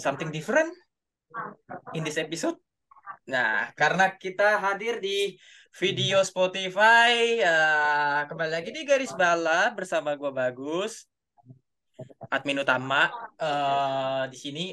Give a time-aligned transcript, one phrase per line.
[0.00, 0.72] something different
[1.92, 2.56] in this episode.
[3.28, 5.36] Nah, karena kita hadir di
[5.76, 11.06] video Spotify, uh, kembali lagi di garis bala bersama gue Bagus,
[12.32, 14.66] admin utama uh, di sini.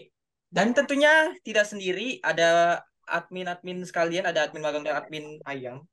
[0.47, 5.83] Dan tentunya tidak sendiri, ada admin-admin sekalian, ada admin magang dan admin ayang.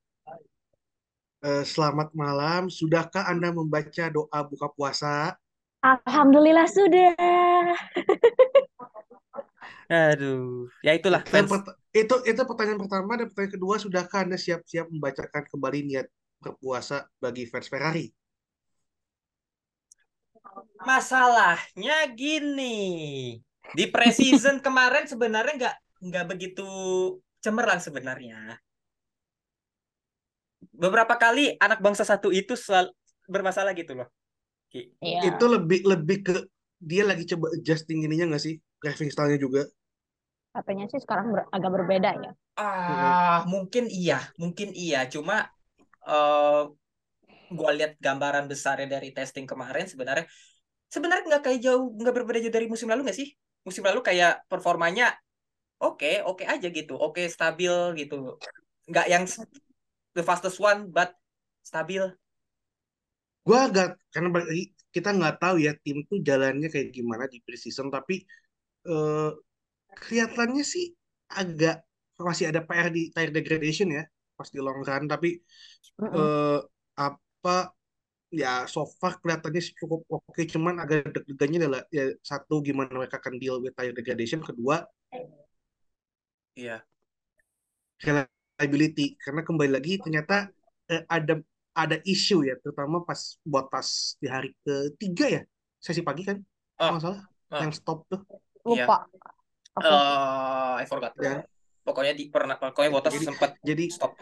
[1.45, 2.73] Uh, selamat malam.
[2.73, 5.37] Sudahkah Anda membaca doa buka puasa?
[5.85, 7.13] Alhamdulillah sudah.
[9.89, 11.23] Aduh, ya itulah.
[11.95, 16.07] itu itu pertanyaan pertama dan pertanyaan kedua sudahkah anda siap-siap membacakan kembali niat
[16.43, 18.11] berpuasa bagi fans Ferrari?
[20.85, 22.77] Masalahnya gini,
[23.73, 26.69] di preseason kemarin sebenarnya nggak nggak begitu
[27.41, 28.61] cemerlang sebenarnya.
[30.75, 32.93] Beberapa kali anak bangsa satu itu selalu
[33.31, 34.09] bermasalah gitu loh.
[34.75, 35.33] Iya.
[35.33, 36.35] Itu lebih lebih ke
[36.83, 38.59] dia lagi coba adjusting ininya nggak sih?
[38.85, 39.65] Driving style-nya juga
[40.55, 42.31] katanya sih sekarang ber agak berbeda ya.
[42.55, 45.11] Ah, mungkin iya, mungkin iya.
[45.11, 45.51] Cuma
[46.07, 46.71] uh,
[47.51, 50.31] gua lihat gambaran besarnya dari testing kemarin sebenarnya
[50.87, 53.35] sebenarnya nggak kayak jauh nggak berbeda jauh dari musim lalu nggak sih?
[53.67, 55.19] Musim lalu kayak performanya
[55.83, 58.39] oke, okay, oke okay aja gitu, oke okay, stabil gitu.
[58.87, 59.25] Nggak yang
[60.15, 61.11] the fastest one but
[61.67, 62.15] stabil.
[63.43, 64.31] Gua agak karena
[64.95, 68.23] kita nggak tahu ya tim tuh jalannya kayak gimana di preseason tapi
[68.89, 69.31] uh,
[69.95, 70.93] kelihatannya sih
[71.31, 71.85] agak
[72.21, 74.05] masih ada PR di tire degradation ya
[74.35, 75.39] pas di long run tapi
[75.99, 76.15] uh -uh.
[76.15, 76.59] Uh,
[76.95, 77.75] apa
[78.35, 80.47] ya so far kelihatannya sih cukup oke okay.
[80.51, 84.83] cuman agak deg-degannya adalah ya satu gimana mereka akan deal with tire degradation kedua
[86.59, 86.81] iya yeah.
[88.59, 90.51] reliability karena kembali lagi ternyata
[90.91, 91.39] uh, ada
[91.75, 95.43] ada isu ya terutama pas botas di hari ketiga ya
[95.83, 96.39] sesi pagi kan
[96.79, 96.91] oh.
[96.95, 97.61] masalah oh.
[97.63, 98.23] yang stop tuh
[98.65, 99.33] lupa yeah.
[99.75, 101.13] Uh, I forgot.
[101.19, 101.43] Ya.
[101.83, 104.15] Pokoknya di pernah pokoknya Bottas jadi, sempat jadi stop.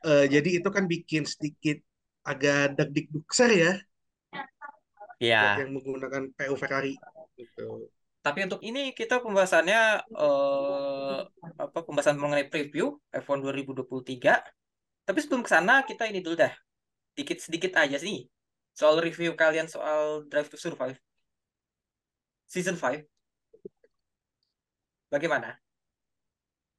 [0.00, 1.84] Uh, jadi itu kan bikin sedikit
[2.24, 3.72] agak deg dukser ya.
[5.20, 5.60] Iya.
[5.60, 6.96] Yang menggunakan PU Ferrari
[7.36, 7.92] gitu.
[8.20, 11.24] Tapi untuk ini kita pembahasannya uh,
[11.56, 15.04] apa pembahasan mengenai preview F1 2023.
[15.04, 16.52] Tapi sebelum ke sana kita ini dulu dah.
[17.12, 18.24] Dikit sedikit aja sih
[18.72, 20.96] soal review kalian soal Drive to Survive.
[22.48, 23.19] Season 5
[25.10, 25.58] Bagaimana?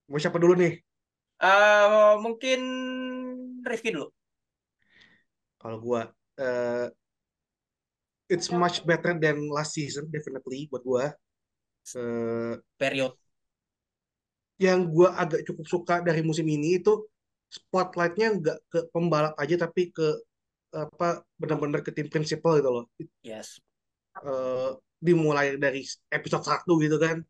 [0.07, 0.79] Mau siapa dulu nih?
[1.43, 2.59] Uh, mungkin
[3.67, 4.07] Rifki dulu.
[5.59, 6.07] Kalau gua
[6.39, 6.87] uh,
[8.31, 11.05] it's much better than last season definitely buat gua.
[11.91, 13.11] Uh, Period.
[14.55, 17.03] Yang gua agak cukup suka dari musim ini itu
[17.51, 20.23] spotlightnya nggak ke pembalap aja tapi ke
[20.71, 22.85] apa benar-benar ke tim prinsipal gitu loh.
[23.27, 23.59] Yes.
[24.15, 25.83] Uh, dimulai dari
[26.15, 27.27] episode satu gitu kan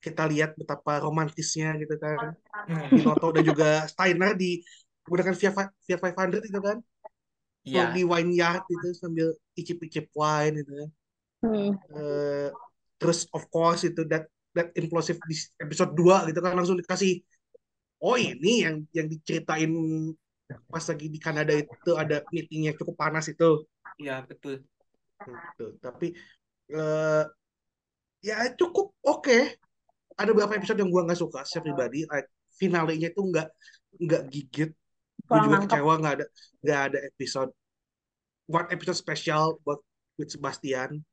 [0.00, 2.36] kita lihat betapa romantisnya gitu kan
[2.68, 2.94] hmm.
[2.94, 4.62] Binotto dan juga Steiner di
[5.06, 5.50] menggunakan Via
[5.86, 6.78] Via 500 itu kan
[7.66, 7.90] yeah.
[7.90, 10.90] di wine yard itu sambil icip-icip wine itu kan
[11.46, 11.70] hmm.
[11.94, 12.48] uh,
[13.00, 17.20] terus of course itu that that implosive di episode 2 gitu kan langsung dikasih
[18.00, 19.72] oh ini yang yang diceritain
[20.70, 23.66] pas lagi di Kanada itu ada meetingnya cukup panas itu
[23.98, 24.62] iya betul
[25.18, 25.66] gitu.
[25.82, 26.14] tapi
[26.70, 27.26] uh,
[28.22, 29.58] ya cukup oke okay
[30.16, 33.48] ada beberapa episode yang gue nggak suka secara pribadi like, finalenya itu nggak
[34.00, 34.70] nggak gigit.
[35.28, 36.26] Gue juga kecewa nggak ada
[36.64, 37.50] nggak ada episode
[38.48, 39.80] buat episode spesial buat
[40.16, 41.04] with Sebastian.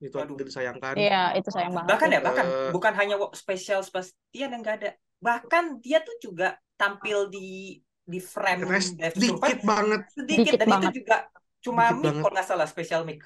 [0.00, 0.40] Itu Aduh.
[0.40, 0.96] disayangkan.
[0.96, 1.88] Iya itu sayang banget.
[1.92, 4.90] Bahkan ya bahkan uh, bukan hanya spesial Sebastian yang nggak ada.
[5.20, 7.76] Bahkan dia tuh juga tampil di
[8.08, 8.64] di frame
[9.12, 10.00] sedikit banget.
[10.16, 10.90] Sedikit, dan banget.
[10.96, 11.28] itu juga
[11.60, 13.20] cuma mic kalau nggak salah spesial mic.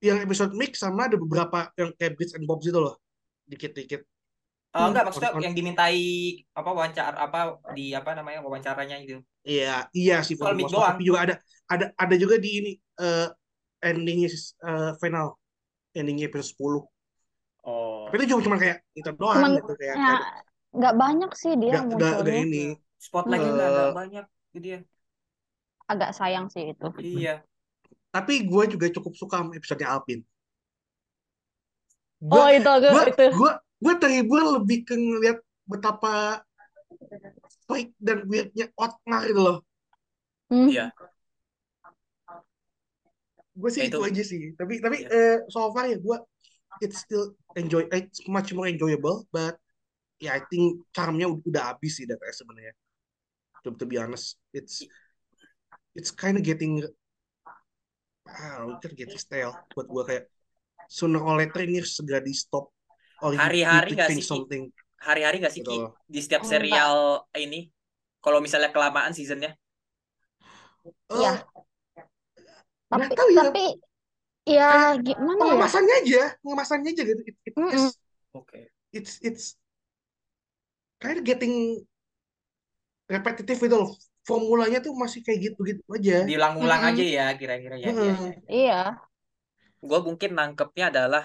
[0.00, 2.96] Yang episode mic sama ada beberapa yang kayak Bits and Bobs itu loh
[3.46, 4.02] dikit-dikit
[4.76, 5.44] Oh, enggak maksudnya on, on.
[5.48, 6.04] yang dimintai
[6.52, 9.24] apa wawancara apa di apa namanya wawancaranya itu.
[9.40, 10.84] Iya, iya sih Soal doang.
[10.92, 11.34] Tapi juga ada
[11.64, 13.32] ada ada juga di ini uh,
[13.80, 14.28] endingnya
[14.68, 15.40] uh, final
[15.96, 16.84] endingnya episode 10.
[17.64, 18.04] Oh.
[18.12, 20.14] Tapi itu cuma kayak itu doang Cuman, gitu kayak ya,
[20.76, 22.20] nggak banyak sih dia gak, munculnya.
[22.20, 22.64] Gak, ini.
[23.00, 24.26] Spotlightnya uh, nggak banyak
[24.60, 24.78] dia.
[25.88, 26.86] Agak sayang sih itu.
[27.00, 27.40] Iya.
[28.12, 30.20] Tapi gue juga cukup suka episode Alpin.
[32.22, 33.26] Gua, oh itu gua, itu.
[33.36, 36.40] Gue gue terhibur lebih ke ngeliat betapa
[37.68, 39.58] baik dan weirdnya Otmar gitu loh.
[40.48, 40.70] Hmm.
[40.70, 40.94] Iya.
[43.56, 43.98] Gue sih itu.
[43.98, 44.40] itu aja sih.
[44.56, 45.42] Tapi tapi yeah.
[45.42, 46.18] uh, so far ya gue
[46.84, 49.56] it's still enjoy it's much more enjoyable but
[50.20, 52.72] ya yeah, I think charmnya udah habis sih data sebenarnya.
[53.64, 54.86] To, to be honest, it's
[55.98, 56.86] it's kind of getting
[58.30, 60.24] ah, getting stale buat gue kayak
[60.88, 62.70] sooner or later ini segera di stop
[63.22, 64.70] or Hari-hari nggak sih, something
[65.06, 65.92] Hari-hari gak sih gitu Ki loh.
[66.08, 66.52] di setiap Enggak.
[66.52, 66.96] serial
[67.36, 67.68] ini?
[68.24, 69.54] Kalau misalnya kelamaan seasonnya,
[71.10, 71.46] Iya.
[72.96, 73.62] Eh, Tapi tahu ya tapi
[74.46, 75.44] ya kayak gimana ya?
[75.44, 77.54] pengemasannya aja pengemasannya aja gitu it, it
[78.34, 78.58] oke.
[78.94, 79.44] it's it's
[81.00, 81.86] kind of getting
[83.14, 83.90] repetitive gitu loh
[84.26, 86.90] formulanya tuh masih kayak gitu-gitu aja Diulang-ulang Mm-mm.
[86.90, 87.86] aja ya kira-kira ya.
[87.90, 88.14] Iya, Heeh.
[88.18, 88.38] iya.
[88.50, 88.74] Iya.
[89.82, 91.24] Gue mungkin nangkepnya adalah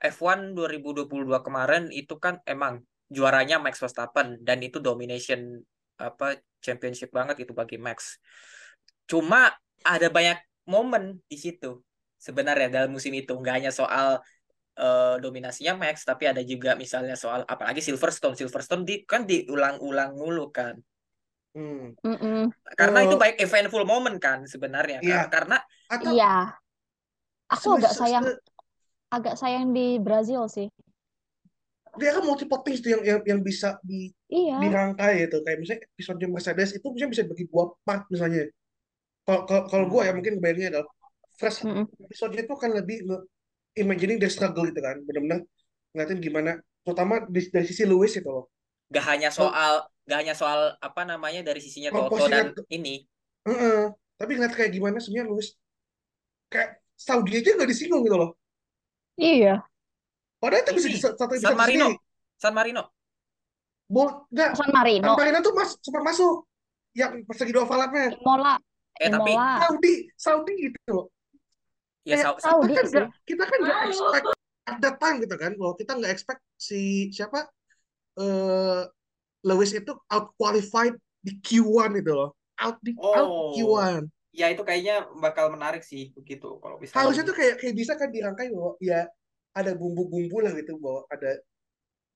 [0.00, 5.60] F1 2022 kemarin itu kan emang juaranya Max Verstappen dan itu domination
[6.00, 8.16] apa championship banget itu bagi Max.
[9.04, 9.52] Cuma
[9.84, 10.38] ada banyak
[10.68, 11.82] momen di situ
[12.20, 14.20] sebenarnya dalam musim itu nggak hanya soal
[14.76, 20.48] eh, dominasinya Max tapi ada juga misalnya soal apalagi Silverstone Silverstone di kan diulang-ulang mulu
[20.52, 20.76] kan
[21.50, 21.98] Hmm.
[22.06, 22.46] Mm-mm.
[22.78, 25.26] karena itu Eh, banyak eventful moment kan sebenarnya Iya.
[25.26, 25.58] karena
[25.90, 26.54] atau Iya.
[27.50, 28.40] Aku agak sayang se-
[29.10, 30.70] agak sayang di Brazil sih.
[31.98, 34.62] dia kan multiple things tuh yang yang, yang bisa di Iya.
[34.62, 38.46] dirangkai itu kayak misalnya episode Mercedes itu misalnya bisa bagi dua part misalnya
[39.26, 40.22] kalau kalau kalau gue ya Hmm.
[40.22, 40.86] mungkin bayangnya adalah
[41.34, 41.90] first Mm-mm.
[42.06, 43.18] episode itu kan lebih nge
[43.74, 45.42] imagining the struggle gitu kan benar-benar
[45.90, 46.52] ngeliatin gimana
[46.86, 48.46] terutama di, dari sisi Lewis itu loh
[48.86, 53.02] gak hanya so soal gak hanya soal apa namanya dari sisinya Toto dan ini
[53.42, 53.90] Heeh.
[54.14, 55.58] tapi ngeliat kayak gimana sebenarnya Lewis
[56.46, 58.36] kayak Saudi aja nggak disinggung gitu loh.
[59.16, 59.64] Iya.
[60.40, 61.86] padahal itu bisa ini di satu San episode Marino.
[61.88, 61.96] sendiri.
[62.40, 62.82] San Marino.
[63.90, 66.44] Bol, enggak San San Marino, Marino tuh mas, sempat masuk.
[66.92, 68.54] Yang lagi di overlapnya Imola,
[68.98, 69.56] eh tapi Imola.
[69.64, 71.06] Saudi Saudi gitu loh.
[72.04, 72.72] Ya kita Saudi.
[72.76, 74.26] kan nggak kita kan nggak expect
[74.68, 75.52] at that time gitu kan.
[75.56, 77.48] Bahwa kita nggak expect si siapa
[78.20, 78.82] eh
[79.46, 82.36] Lewis itu out qualified di Q1 itu loh.
[82.58, 83.52] Out di out oh.
[83.56, 86.58] Q1 ya itu kayaknya bakal menarik sih begitu.
[86.62, 89.06] Kalau misalnya harusnya tuh kayak kayak bisa kan dirangkai bahwa ya
[89.50, 91.42] ada bumbu-bumbu lah gitu bahwa ada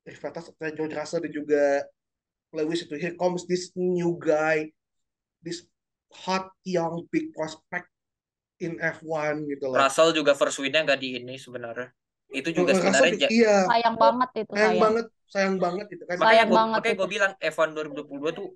[0.07, 1.65] antara George Russell dan juga
[2.55, 2.95] Lewis itu.
[2.95, 4.71] Here comes this new guy
[5.43, 5.67] this
[6.15, 7.91] hot young big prospect
[8.63, 9.79] in F1 gitu loh.
[9.83, 11.91] Russell juga first win-nya nggak di ini sebenarnya.
[12.31, 13.57] Itu juga Russell sebenarnya ja- iya.
[13.67, 14.83] Sayang oh, banget itu sayang sayang.
[14.83, 16.17] banget sayang banget gitu kan.
[16.17, 17.01] Makanya Sayang gue banget makanya itu.
[17.03, 18.47] gue bilang F1 2022 tuh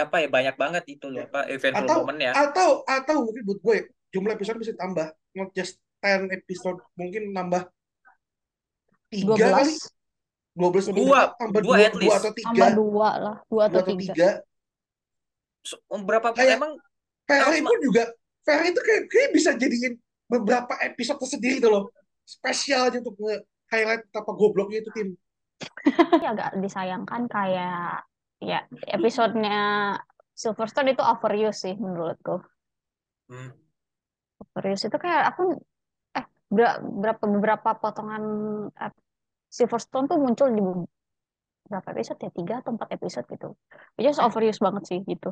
[0.00, 1.28] apa ya banyak banget itu loh Ya.
[1.28, 3.76] apa eventful atau momennya atau atau mungkin buat gue
[4.08, 5.12] jumlah episode bisa tambah.
[5.36, 7.68] Not just 10 episode mungkin nambah
[9.12, 9.76] tiga kali.
[10.56, 12.18] 12 12 jadi dua tambah dua dua, at dua least.
[12.18, 12.48] atau tiga.
[12.50, 14.12] Tambah dua lah, dua dua atau atau tiga.
[14.16, 14.30] tiga.
[15.62, 16.72] So, berapa kayak emang
[17.28, 18.02] Ferrari emang pun juga
[18.42, 19.94] Ferrari itu kayak, kayak bisa jadiin
[20.26, 21.84] beberapa episode tersendiri tuh loh.
[22.24, 25.08] Spesial aja untuk nge-highlight betapa gobloknya itu tim.
[26.24, 28.07] Agak disayangkan kayak
[28.42, 28.58] ya
[28.96, 29.52] episodenya
[30.40, 32.32] Silverstone itu overuse sih menurutku.
[33.28, 33.48] hmm,
[34.42, 35.42] Overuse itu kayak aku
[36.18, 36.26] eh
[36.56, 38.22] ber- berapa beberapa potongan
[38.84, 38.92] eh,
[39.56, 40.62] Silverstone tuh muncul di
[41.70, 43.48] berapa episode ya tiga atau empat episode gitu.
[43.96, 45.28] Itu just overuse banget sih gitu.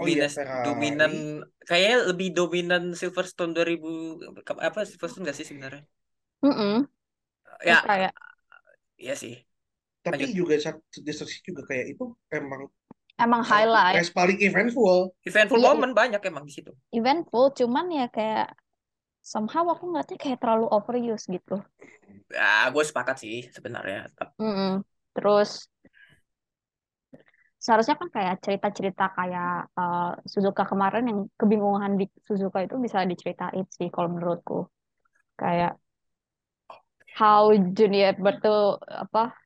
[0.00, 0.22] oh iya
[0.64, 1.12] dominan dominan
[1.68, 3.88] kayaknya lebih dominan Silverstone 2000
[4.46, 5.82] ke- apa Silverstone nggak sih sebenarnya
[6.44, 6.86] Mm-mm.
[7.64, 8.12] Terus ya kayak
[9.02, 9.32] iya sih
[10.02, 10.36] tapi lanjut.
[10.42, 12.04] juga satu di satu sisi juga kayak itu
[12.34, 12.66] emang
[13.22, 14.02] emang highlight.
[14.02, 15.14] race paling eventful.
[15.22, 16.72] Eventful Iya, moment banyak emang di situ.
[16.90, 18.46] Eventful cuman ya kayak
[19.22, 21.62] somehow aku ngeliatnya kayak terlalu overuse gitu.
[22.32, 24.10] ya gue sepakat sih sebenarnya.
[24.18, 24.82] Tap- Mm-mm.
[25.14, 25.68] Terus
[27.62, 33.62] seharusnya kan kayak cerita-cerita kayak uh, Suzuka kemarin yang kebingungan di Suzuka itu bisa diceritain
[33.70, 34.66] sih kalau menurutku.
[35.38, 35.78] Kayak
[37.14, 39.36] how Junior Berto apa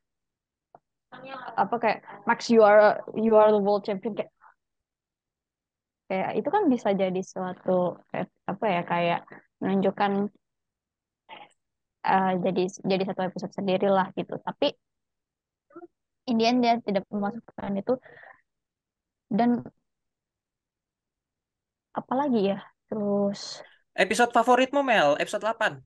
[1.57, 1.99] apa kayak
[2.29, 4.33] Max you are you are the world champion kayak
[6.07, 9.21] kayak itu kan bisa jadi suatu kayak, apa ya kayak
[9.59, 10.13] menunjukkan
[12.07, 14.39] uh, jadi jadi satu episode sendiri lah gitu.
[14.39, 14.71] Tapi
[16.31, 17.95] in the end dia tidak memasukkan itu.
[19.27, 19.67] Dan
[21.91, 23.59] apalagi ya terus
[23.99, 25.19] episode favoritmu Mel?
[25.19, 25.83] Episode 8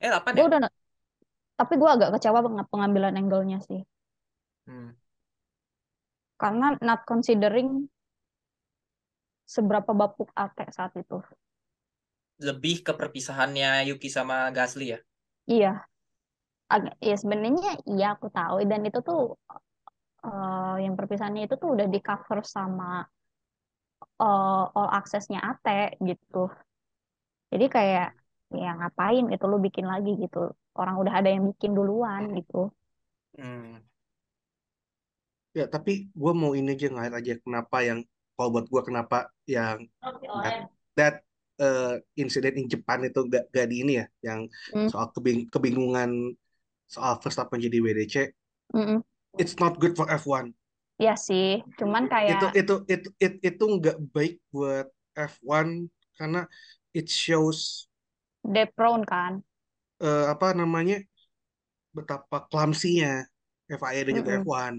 [0.00, 0.48] eh 8 gue ya?
[0.48, 0.60] udah
[1.60, 2.40] tapi gue agak kecewa
[2.72, 3.84] pengambilan angle-nya sih
[4.70, 4.90] hmm.
[6.38, 7.90] karena not considering
[9.50, 11.18] seberapa bapuk Ate saat itu.
[12.38, 14.98] Lebih ke perpisahannya Yuki sama Gasly ya?
[15.50, 15.72] Iya.
[16.70, 18.62] Agak ya sebenarnya iya aku tahu.
[18.62, 19.34] Dan itu tuh
[20.22, 23.02] eh, yang perpisahannya itu tuh udah di cover sama
[24.22, 26.46] eh, all access-nya Ate gitu.
[27.50, 28.14] Jadi kayak
[28.54, 30.54] ya ngapain gitu lu bikin lagi gitu.
[30.78, 32.70] Orang udah ada yang bikin duluan gitu.
[33.34, 33.82] Hmm.
[35.58, 37.98] Ya tapi gue mau ini aja ngeliat aja kenapa yang
[38.34, 39.78] kalau buat gue kenapa yang
[40.42, 40.56] that,
[40.98, 41.14] that
[41.60, 44.40] uh, incident in Jepang itu gak, gak di ini ya yang
[44.72, 44.88] Hmm.
[44.90, 46.10] soal kebing, kebingungan
[46.90, 48.16] soal Verstappen jadi WDC,
[48.74, 49.02] Mm-mm.
[49.38, 50.54] it's not good for F1.
[51.02, 51.46] Iya sih,
[51.78, 55.68] cuman Itu kayak itu itu itu itu nggak baik buat F1
[56.16, 56.40] karena
[56.94, 57.88] it shows
[58.44, 59.42] they prone kan.
[60.02, 60.96] eh, apa namanya
[61.96, 63.10] betapa clumsy-nya
[63.70, 64.42] FIA dan juga Mm-mm.
[64.42, 64.74] F1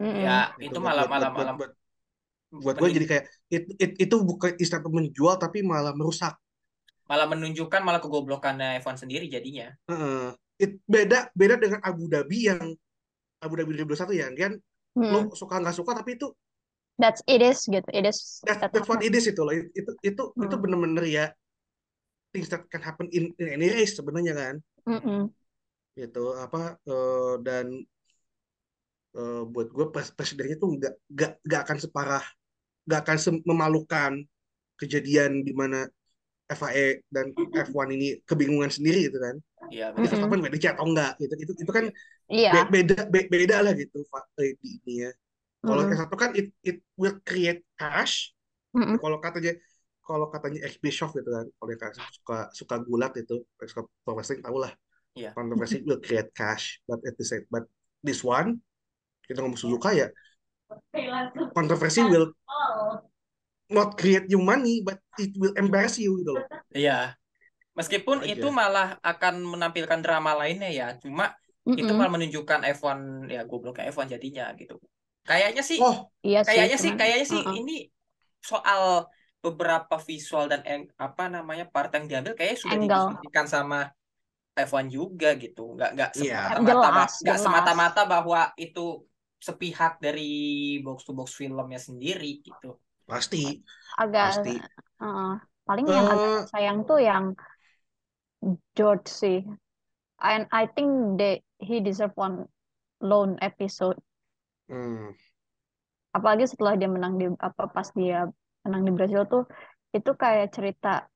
[0.00, 0.24] Mm-mm.
[0.24, 1.70] Ya, gitu itu malah buat malah buat malah buat,
[2.50, 6.34] buat gue jadi kayak it, it- itu bukan istilah menjual tapi malah merusak
[7.10, 9.74] malah menunjukkan malah kegoblokannya F1 sendiri jadinya.
[9.90, 10.30] Heeh.
[10.60, 12.76] it beda beda dengan Abu Dhabi yang
[13.40, 14.54] Abu Dhabi 2021 ya kan
[14.90, 15.06] Mm.
[15.06, 16.34] lo suka nggak suka tapi itu
[16.98, 17.86] That's it is gitu.
[17.94, 21.06] It is that's, that that's what it is itu loh itu itu itu, itu bener-bener
[21.06, 21.26] ya
[22.34, 24.54] things that can happen in, in any race sebenarnya kan
[24.86, 25.30] Mm-mm.
[25.94, 27.66] gitu apa eh, dan
[29.18, 32.24] eh, buat gue pres presidennya tuh nggak nggak nggak akan separah
[32.86, 34.12] nggak akan se- memalukan
[34.80, 35.86] kejadian di mana
[36.50, 39.36] FIA dan F1 ini kebingungan sendiri gitu kan
[39.70, 40.10] Iya, benar.
[40.10, 41.84] Verstappen WDC atau enggak gitu itu itu kan
[42.26, 42.50] Iya.
[42.66, 44.02] be- beda be- beda lah gitu
[44.42, 45.10] eh, di ini ya
[45.62, 48.32] kalau yang satu kan it it will create cash
[48.74, 48.96] Mm-mm.
[48.98, 49.52] kalau katanya
[50.02, 54.42] kalau katanya X Bischoff gitu kan kalau yang suka suka gulat itu suka pro wrestling
[54.42, 54.72] tahu lah
[55.14, 55.34] Iya.
[55.34, 57.66] controversy will create cash but at the same but
[58.02, 58.58] this one
[59.30, 60.10] kita ngomong Suzuka ya
[61.54, 62.34] controversy will
[63.70, 67.14] not create you money but it will embarrass you gitu loh Iya.
[67.78, 68.34] Meskipun Aja.
[68.34, 71.30] itu malah akan menampilkan drama lainnya ya, cuma
[71.62, 71.96] itu Mm-mm.
[71.96, 72.98] malah menunjukkan F1
[73.30, 74.74] ya gobloknya F1 jadinya gitu.
[75.22, 77.56] Kayaknya sih oh Iya sih, kayaknya sih cuman kayaknya sih uh-uh.
[77.56, 77.76] ini
[78.42, 79.06] soal
[79.38, 83.78] beberapa visual dan eng- apa namanya part yang diambil kayaknya sudah didiskusikan sama
[84.58, 85.78] F1 juga gitu.
[85.78, 86.40] Nggak nggak Iya.
[86.58, 87.38] semata-mata jelas.
[87.40, 89.06] semata-mata bahwa itu
[89.48, 90.22] sepihak dari
[90.84, 92.66] box to box filmnya sendiri gitu.
[93.10, 93.38] pasti
[94.02, 94.50] agak pasti
[95.02, 95.34] uh,
[95.66, 97.24] paling yang agak sayang tuh yang
[98.76, 99.44] George sih.
[100.20, 102.48] And I think they he deserve one
[103.00, 103.98] lone episode.
[104.68, 105.10] hmm,
[106.16, 108.26] Apalagi setelah dia menang di apa pas dia
[108.66, 109.42] menang di Brazil tuh
[109.96, 111.06] itu kayak cerita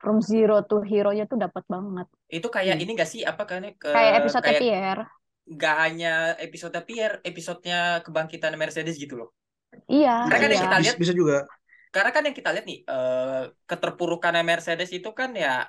[0.00, 2.08] from zero to hero-nya tuh dapat banget.
[2.36, 2.82] Itu kayak Hmm.
[2.82, 5.02] ini gak sih apa kan ke Kayak episode kayak Pierre.
[5.48, 9.32] Nggak hanya episode Pierre, episodenya kebangkitan Mercedes gitu loh.
[9.88, 10.66] Iya, Karena kan yang iya.
[10.68, 11.38] kita bisa, lihat bisa juga
[11.88, 15.64] karena kan yang kita lihat nih eh, keterpurukannya Mercedes itu kan ya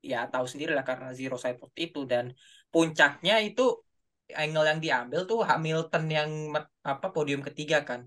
[0.00, 2.32] ya tahu sendiri lah karena zero side point itu dan
[2.72, 3.82] puncaknya itu
[4.32, 6.30] angle yang diambil tuh Hamilton yang
[6.84, 8.06] apa podium ketiga kan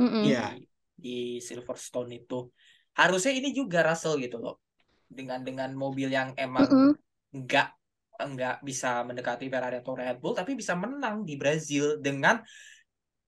[0.00, 0.24] Mm-mm.
[0.24, 0.56] Iya.
[0.56, 2.48] di di Silverstone itu
[2.96, 4.60] harusnya ini juga Russell gitu loh
[5.08, 6.96] dengan dengan mobil yang emang
[7.32, 7.68] nggak
[8.28, 12.38] nggak bisa mendekati Ferrari atau Red Bull tapi bisa menang di Brazil dengan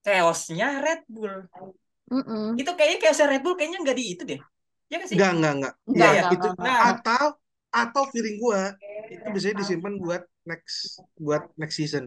[0.04, 1.48] chaosnya Red Bull
[2.12, 2.54] Mm-mm.
[2.60, 4.40] itu kayaknya chaosnya Red Bull kayaknya nggak di itu deh
[4.92, 5.74] ya nggak sih Enggak, enggak, enggak.
[5.88, 6.80] Enggak, Iya, enggak, itu enggak, enggak.
[7.00, 7.24] atau
[7.74, 8.62] atau feeling gua
[9.10, 10.76] itu biasanya disimpan buat next
[11.18, 12.04] buat next season.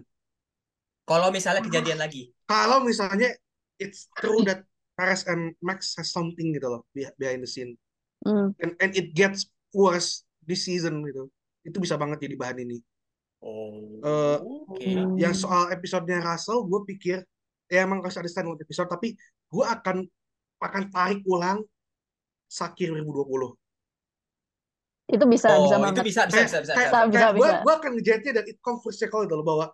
[1.08, 3.32] kalau misalnya kejadian lagi Kalau misalnya
[3.80, 4.64] it's true that
[4.96, 7.76] Perez and Max has something gitu loh be- behind the scene
[8.26, 8.50] Mm.
[8.58, 9.46] and and it gets
[9.78, 11.30] worse this season gitu.
[11.68, 12.78] Itu bisa banget jadi bahan ini.
[13.44, 15.20] oh Eh, oke Hmm.
[15.20, 17.18] Yang soal episodenya Russell, gue pikir
[17.68, 19.14] ya emang harus ada standalone episode, tapi
[19.52, 20.08] gue akan
[20.58, 21.62] akan tarik ulang
[22.48, 23.52] Sakir 2020.
[25.08, 26.04] Itu bisa, oh bisa itu banget.
[26.04, 27.00] bisa bisa kayak bisa bisa, kayak, bisa.
[27.12, 27.58] Bisa, gue bisa.
[27.64, 29.66] gue akan ngejahitnya dan it comes full circle gitu loh bahwa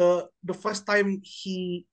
[0.00, 1.84] uh, the first time he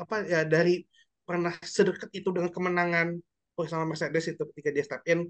[0.00, 0.80] apa ya dari
[1.28, 3.20] pernah sedekat itu dengan kemenangan
[3.52, 5.28] bersama Mercedes itu ketika dia step in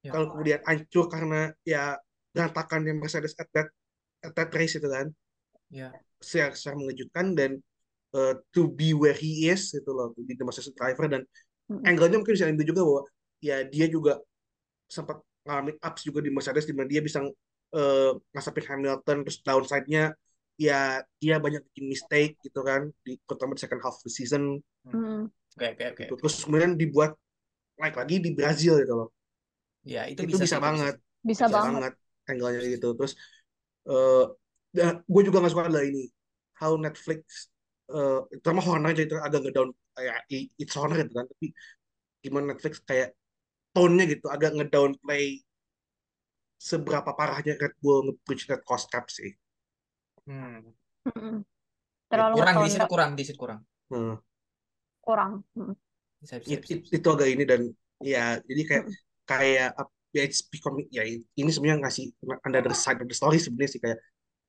[0.00, 0.16] Ya.
[0.16, 1.92] kalau kemudian hancur karena ya
[2.34, 3.68] berantakannya Mercedes at that
[4.22, 5.10] at that race itu kan
[5.70, 5.94] Ya.
[6.18, 7.62] secara, secara mengejutkan dan
[8.10, 11.22] uh, to be where he is gitu loh the Mercedes driver dan
[11.70, 11.86] Mm.
[11.86, 13.02] angle-nya mungkin bisa ambil juga bahwa
[13.38, 14.18] ya dia juga
[14.90, 17.22] sempat ngalamin ups juga di Mercedes di mana dia bisa
[17.70, 20.10] eh, ngasapin Hamilton terus downside-nya
[20.58, 24.58] ya dia banyak bikin mistake gitu kan di terutama di second half of the season
[24.82, 25.30] Mm.
[25.30, 26.14] oke oke oke gitu.
[26.18, 27.14] terus kemudian dibuat
[27.78, 29.08] naik lagi di Brazil gitu loh
[29.86, 31.94] ya itu, itu, bisa, itu banget Bisa Bisa banget.
[32.28, 33.12] Angle-nya gitu terus
[33.90, 34.24] eh
[35.12, 36.02] gue juga gak suka adalah ini
[36.60, 37.50] how Netflix
[37.90, 41.46] eh terutama Horner aja itu agak ngedown kayak i- it's Horner gitu kan tapi
[42.24, 43.08] gimana Netflix kayak
[43.74, 45.24] tone-nya gitu agak ngedownplay
[46.60, 49.30] seberapa parahnya Red Bull nge-breach that cost cap sih
[50.28, 51.42] Hmm.
[52.10, 53.60] Terlalu kurang di situ kurang di situ kurang
[53.90, 54.14] Hmm.
[55.02, 55.42] kurang.
[55.56, 55.74] Mm.
[56.20, 57.60] bisa bisa, It- bisa, it- itu agak ini dan
[58.04, 58.94] ya jadi kayak Mm.
[59.30, 59.70] kayak
[60.10, 62.10] ya it's becoming ya ini sebenarnya ngasih
[62.46, 63.98] another side of the story sebenarnya sih kayak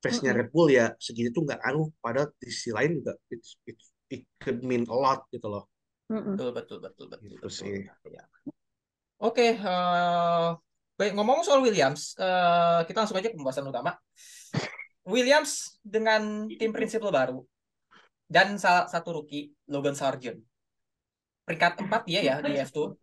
[0.02, 0.34] face-nya.
[0.34, 4.22] Red Bull ya segitu tuh nggak ngaruh pada di sisi lain juga it's, it's, it
[4.42, 5.70] could mean a lot gitu loh
[6.10, 7.86] betul betul betul betul Gitu betul sih.
[8.10, 8.24] Ya.
[9.22, 10.48] oke eh,
[10.98, 13.94] baik ngomong soal Williams eh, kita langsung aja ke pembahasan utama
[15.06, 17.42] Williams dengan tim prinsipal baru
[18.32, 20.40] dan salah satu rookie Logan Sargent.
[21.44, 22.96] Peringkat 4 dia ya di F2.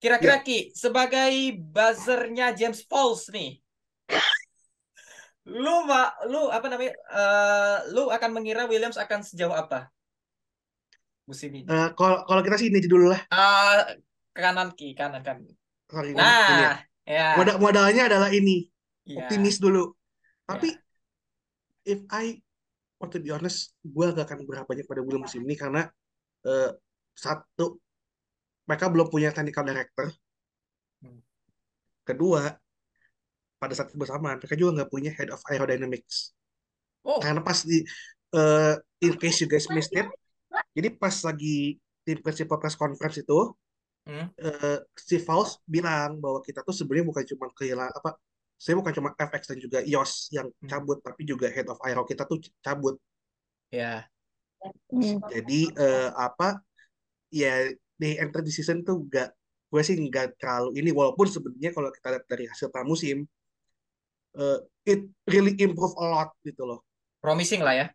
[0.00, 3.60] Kira-kira Ki, sebagai buzzernya James Falls nih.
[5.44, 6.92] Lu ma, lu apa namanya?
[6.96, 9.92] eh, lu akan mengira Williams akan sejauh apa
[11.30, 11.68] musim ini?
[11.70, 13.20] Eh, kalau kalau kita sih ini dulu lah.
[13.30, 13.86] Ah,
[14.34, 15.38] kanan Ki, kanan kan.
[15.86, 16.26] Sorry, ini ya.
[16.26, 16.74] Nah,
[17.06, 17.28] ya.
[17.38, 18.66] Modal modalnya adalah ini,
[19.06, 19.22] Iya.
[19.22, 19.94] optimis dulu.
[20.48, 20.68] Tapi
[21.86, 22.42] if I
[22.98, 25.86] want to be honest, gue gak akan berapa banyak pada bulan musim ini karena
[26.46, 26.70] eh,
[27.14, 27.78] satu
[28.70, 30.06] mereka belum punya technical director.
[31.02, 31.18] Hmm.
[32.06, 32.54] Kedua,
[33.58, 36.32] pada saat bersamaan mereka juga nggak punya head of aerodynamics.
[37.02, 37.82] Oh, Karena pas di
[38.30, 40.06] eh, in case you guys missed it,
[40.70, 43.52] jadi pas lagi tim principal press conference itu,
[44.08, 44.32] Hmm.
[44.40, 48.16] eh, Steve Fauls bilang bahwa kita tuh sebenarnya bukan cuma kehilangan apa,
[48.56, 50.68] saya bukan cuma FX dan juga iOS yang Hmm.
[50.72, 52.96] cabut, tapi juga head of aero kita tuh cabut.
[53.70, 54.02] ya.
[54.90, 55.20] Hmm.
[55.30, 56.58] Jadi eh, apa,
[57.30, 59.36] ya di enter the season tuh gak,
[59.68, 63.28] gue sih nggak terlalu ini, walaupun sebenarnya kalau kita lihat dari hasil pramusim,
[64.40, 66.80] eh, it really improve a lot gitu loh.
[67.20, 67.86] Promising lah ya.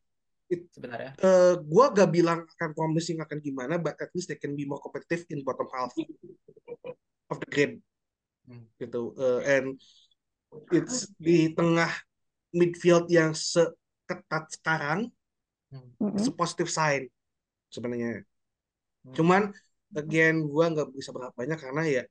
[0.46, 1.18] It- Sebenarnya.
[1.18, 4.78] eh gue gak bilang akan promising akan gimana, but at least they can be more
[4.78, 5.90] competitive in bottom half
[7.34, 7.82] of the grid,
[8.46, 8.70] Hmm.
[8.78, 9.18] gitu.
[9.18, 9.82] Eh, and
[10.70, 11.90] it's di tengah
[12.54, 15.10] midfield yang seketat sekarang,
[15.74, 16.14] Hmm.
[16.16, 17.10] It's a positive sign
[17.74, 18.22] sebenarnya.
[19.02, 19.16] Hmm.
[19.18, 19.42] Cuman
[19.96, 22.04] again gue nggak bisa berapa banyak karena ya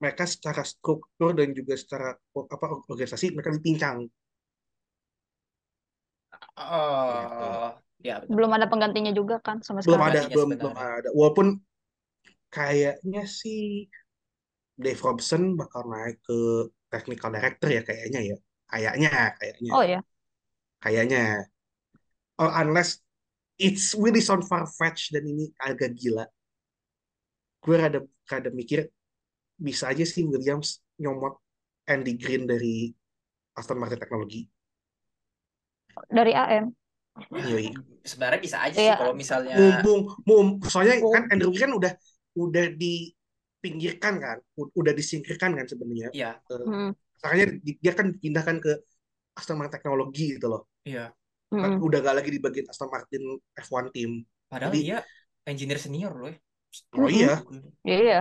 [0.00, 4.08] mereka secara struktur dan juga secara apa organisasi mereka dipincang.
[6.56, 8.32] Oh, ya betul.
[8.32, 10.08] Belum ada penggantinya juga kan sama Belum sekarang.
[10.08, 11.08] ada, Penggantinya belum belum ada.
[11.12, 11.46] Walaupun
[12.48, 13.86] kayaknya sih
[14.80, 18.36] Dave Robson bakal naik ke technical director ya kayaknya ya.
[18.70, 20.00] Kayaknya, kayaknya, Oh ya,
[20.80, 21.44] kayaknya.
[22.40, 23.02] Or unless
[23.60, 26.24] it's really sound far-fetched dan ini agak gila.
[27.60, 28.88] Gue rada, rada mikir
[29.54, 31.36] bisa aja sih Williams nyomot
[31.84, 32.88] Andy Green dari
[33.52, 34.48] Aston Martin Technology.
[36.08, 36.70] dari AM.
[37.34, 37.68] Yoi.
[38.06, 38.96] Sebenarnya bisa aja sih Iya.
[38.96, 41.12] kalau misalnya Mumpung, mum, soalnya Mumpung.
[41.12, 41.92] kan Andrew Green udah
[42.38, 46.08] udah dipinggirkan kan, udah disingkirkan kan sebenarnya.
[46.16, 46.94] iya, Mm-mm.
[47.20, 48.72] Makanya di- dia kan dipindahkan ke
[49.36, 50.62] Aston Martin Teknologi gitu loh.
[50.86, 51.12] iya.
[51.50, 51.84] Kan Mm-mm.
[51.84, 54.22] Udah gak lagi di bagian Aston Martin F1 team.
[54.48, 54.98] Padahal Jadi- dia
[55.44, 56.38] engineer senior loh ya.
[56.94, 57.42] Oh iya,
[57.82, 58.20] Iya.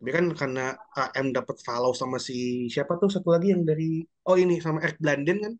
[0.00, 0.64] dia kan karena
[0.96, 4.96] AM dapat follow sama si siapa tuh satu lagi yang dari oh ini sama Eric
[5.00, 5.54] Blanden kan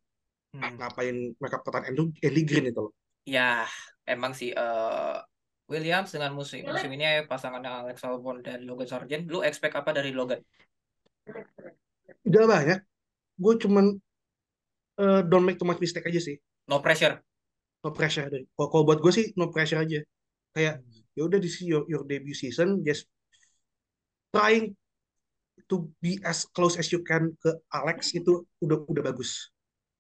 [0.50, 0.83] Hmm.
[0.83, 2.90] ngapain mereka petan Andrew Andy Green itu loh.
[3.22, 3.70] Ya,
[4.03, 5.16] emang sih eh,
[5.70, 10.11] Williams dengan musim musim ini pasangan Alex Albon dan Logan Sargent, lu expect apa dari
[10.11, 10.42] Logan?
[12.26, 12.79] Udah banyak.
[13.38, 13.94] Gue cuman
[14.98, 16.35] eh, don't make too much mistake aja sih.
[16.66, 17.22] No pressure.
[17.87, 18.42] No pressure dari.
[18.50, 20.03] Kalau buat gue sih no pressure aja.
[20.50, 20.83] Kayak
[21.21, 23.05] ya udah di your, your debut season just
[24.33, 24.73] trying
[25.69, 29.53] to be as close as you can ke Alex itu udah udah bagus.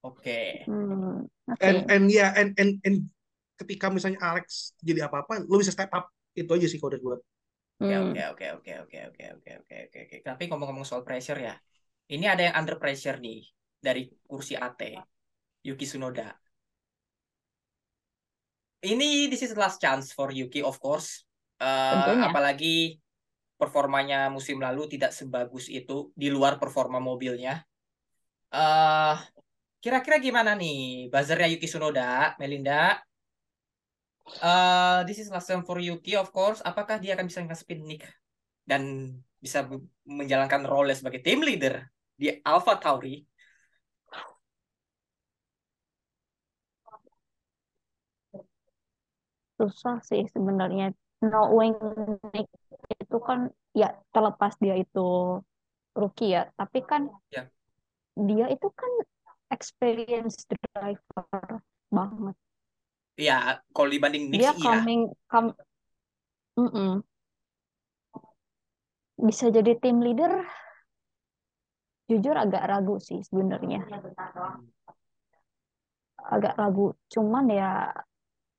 [0.02, 0.36] Oke.
[0.64, 1.66] Hmm, Oke.
[1.68, 2.96] And and ya yeah, and and and
[3.60, 6.08] ketika misalnya Alex jadi apa-apa, lo bisa step up.
[6.32, 7.16] Itu aja sih kalau dari gue.
[7.80, 8.12] Oke, Hmm.
[8.12, 10.16] oke, oke, oke, oke, oke, oke, oke, oke, oke.
[10.28, 11.54] Tapi ngomong-ngomong soal pressure ya,
[12.14, 13.40] ini ada yang under pressure nih
[13.86, 14.80] dari kursi AT,
[15.66, 16.28] Yuki Tsunoda.
[18.80, 21.28] Ini this is the last chance for Yuki of course.
[21.60, 22.32] Tentunya.
[22.32, 22.96] apalagi
[23.60, 27.60] performanya musim lalu tidak sebagus itu di luar performa mobilnya.
[28.48, 29.14] Eh,
[29.84, 32.96] kira-kira gimana nih buzzernya Yuki Tsunoda, Melinda?
[34.40, 36.64] Eh, this is last time for Yuki, of course.
[36.64, 38.08] Apakah dia akan bisa nge-spin Nick
[38.64, 39.68] dan bisa
[40.08, 41.84] menjalankan role sebagai team leader
[42.16, 43.20] di Alpha Tauri?
[49.60, 51.76] Susah sih sebenarnya knowing
[52.32, 52.48] Nick
[52.96, 55.36] itu kan ya terlepas dia itu
[55.92, 57.44] rookie ya tapi kan Ya.
[58.16, 58.90] dia itu kan
[59.52, 61.60] experience driver
[61.92, 62.36] banget
[63.20, 64.80] Ya, kalau dibanding Nick dia sih iya.
[64.80, 65.52] coming come
[66.56, 67.04] Mm-mm.
[69.20, 70.32] bisa jadi team leader
[72.08, 73.84] jujur agak ragu sih sebenarnya
[76.20, 77.92] agak ragu cuman ya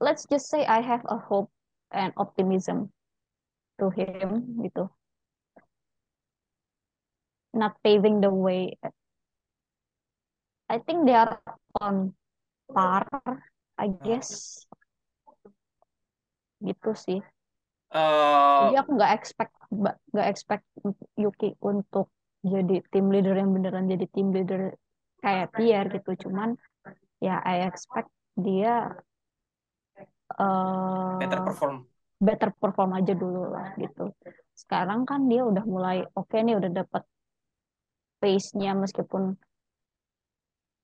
[0.02, 1.54] let's just say I have a hope
[1.94, 2.90] and optimism
[3.78, 4.90] to him gitu.
[7.54, 8.76] Not paving the way.
[10.72, 11.38] I think they are
[11.78, 12.18] on
[12.74, 13.06] par
[13.78, 14.66] I guess.
[16.60, 17.22] Gitu sih.
[17.92, 19.54] Eh, jadi aku nggak expect
[20.16, 20.66] nggak expect
[21.20, 22.08] Yuki untuk
[22.42, 24.74] jadi tim leader yang beneran jadi tim leader
[25.20, 26.28] kayak Pierre gitu.
[26.28, 26.56] Cuman
[27.20, 28.10] ya I expect
[28.40, 28.96] dia
[30.36, 31.76] eh Better perform.
[32.22, 34.14] better perform aja dulu lah gitu
[34.54, 37.04] sekarang kan dia udah mulai oke nih udah dapet
[38.22, 39.34] pace-nya meskipun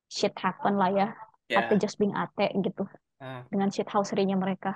[0.10, 1.10] shit happen lah ya
[1.48, 1.64] Ya.
[1.64, 2.84] ate just being ate gitu
[3.18, 3.48] Ah.
[3.48, 4.76] dengan shit housery-nya mereka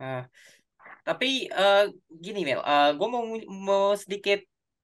[0.00, 0.26] Ah.
[1.00, 2.64] Tapi eh, gini Mel,
[2.96, 4.40] gue mau mau sedikit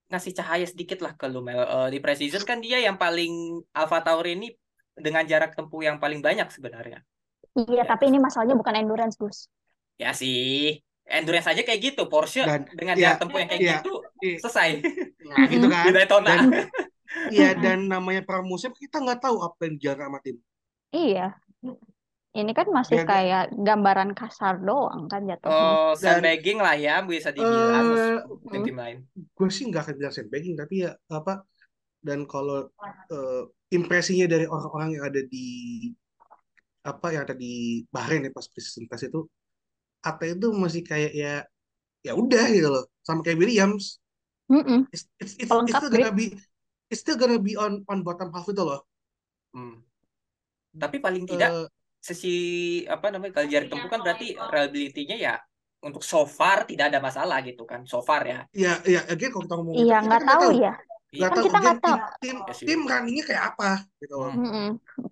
[0.06, 1.58] ngasih cahaya sedikit lah ke lu Mel.
[1.58, 4.52] Eh, di preseason kan dia yang paling Alpha Tauri ini
[4.92, 7.00] dengan jarak tempuh yang paling banyak sebenarnya.
[7.56, 7.84] Iya Ya.
[7.84, 9.48] tapi ini masalahnya bukan endurance Gus
[9.96, 10.76] Ya sih,
[11.08, 12.04] endurance aja kayak gitu.
[12.06, 14.36] Porsche Dan dengan ya, jarak tempuh yang kayak ya, gitu iya.
[14.38, 14.68] selesai
[15.24, 16.28] nah gitu kan di Daytona.
[16.28, 16.44] dan
[17.34, 20.36] iya dan namanya pramusim kita nggak tahu apa yang dijaga sama tim
[20.92, 21.32] iya
[22.36, 27.00] ini kan masih Dan- kayak gambaran kasar doang kan jatuhnya Oh, Dan- sandbagging lah ya
[27.00, 28.16] bisa dibilang Eh,
[28.52, 28.98] tim-tim lain.
[29.16, 31.40] gue sih nggak akan bilang sandbagging tapi ya apa
[32.04, 32.68] dan kalau
[33.08, 33.42] eh,
[33.72, 35.46] impresinya dari orang-orang yang ada di
[36.92, 39.20] apa yang ada di Bahrain ya pas preseason test itu
[40.08, 41.32] Ate itu masih kayak ya
[42.06, 43.84] ya udah gitu loh sama kayak Williams
[44.50, 44.86] Mm-mm.
[44.94, 46.26] it's, it's, it's, it's Pelengkap still gonna be
[46.92, 48.82] it's still gonna be on on bottom half itu loh
[49.56, 49.80] Hmm.
[50.76, 51.66] Tapi paling tidak Eh,
[52.08, 52.28] sisi
[52.86, 55.34] apa namanya kalau jarak tempuh kan berarti reliability-nya ya
[55.82, 59.44] untuk so far tidak ada masalah gitu kan so far ya ya ya again kalau
[59.46, 60.72] kita ngomong iya nggak kan tahu ya
[61.14, 61.96] nggak Kan tahu kita nggak tahu.
[62.22, 62.66] tim Ya sih.
[62.68, 63.68] tim runningnya kayak apa
[64.02, 64.42] gitu loh Hmm.
[64.46, 64.66] Mm-mm.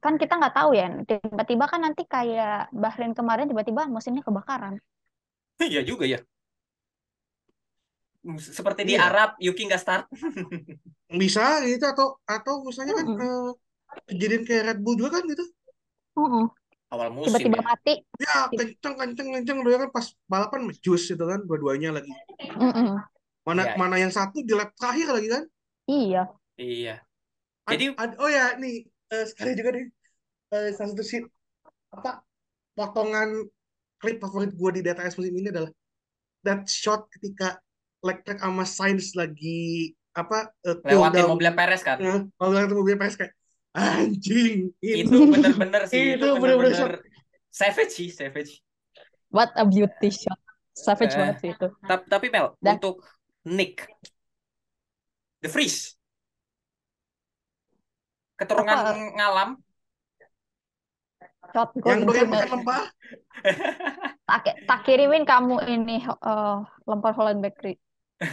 [0.04, 4.74] kan kita nggak tahu ya tiba-tiba kan nanti kayak Bahrain kemarin tiba-tiba mesinnya kebakaran
[5.70, 6.18] iya juga ya
[8.40, 9.04] seperti di Iya.
[9.08, 10.04] Arab Yuki nggak start
[11.22, 13.20] bisa gitu atau atau misalnya kan Mm-mm.
[13.20, 13.48] eh,
[14.08, 15.44] kejadian kayak Red Bull juga kan gitu
[16.16, 16.44] Mm-mm.
[16.94, 17.64] awal musim tiba-tiba ya.
[17.68, 23.02] mati ya kenceng kenceng kenceng dia kan pas balapan jus itu kan dua-duanya lagi Mm-mm.
[23.44, 23.72] mana Iya.
[23.80, 25.44] mana yang satu di lap terakhir lagi kan
[25.86, 26.22] iya.
[26.54, 26.94] Iya.
[27.64, 29.86] Ad- Jadi- ad- oh ya nih eh, sekali juga nih.
[30.50, 31.26] Eh, salah satu scene
[31.90, 32.22] apa
[32.72, 33.46] potongan
[33.98, 35.70] klip favorit gue di DTS musim ini adalah
[36.42, 37.58] that shot ketika
[38.04, 41.30] Leclerc sama Sainz lagi apa eh, cool lewatin down.
[41.34, 41.96] mobil Perez kan?
[42.36, 43.32] Kalau lewatin mobil PS kayak
[43.74, 47.02] anjing itu bener-bener sih Itu itu bener-bener
[47.50, 48.60] savage sih savage.
[49.32, 50.38] What a beauty shot.
[50.70, 51.18] Savage Eh.
[51.18, 51.66] banget sih itu.
[51.82, 53.02] tapi tapi Mel Dan- untuk
[53.46, 53.86] Nick
[55.44, 55.92] The Freeze.
[58.40, 58.92] Keturunan Apa?
[58.96, 59.50] ngalam.
[61.52, 62.82] Shot gue yang doyan makan lempah
[64.26, 67.78] tak, tak kirimin kamu ini eh, lempar Holland Bakery.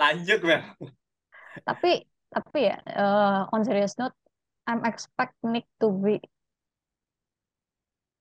[0.00, 0.64] Lanjut Mel
[1.62, 2.02] tapi
[2.34, 4.16] tapi ya eh, on serious note
[4.66, 6.18] I'm expect Nick to be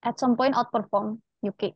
[0.04, 1.74] at some point outperform Yuki.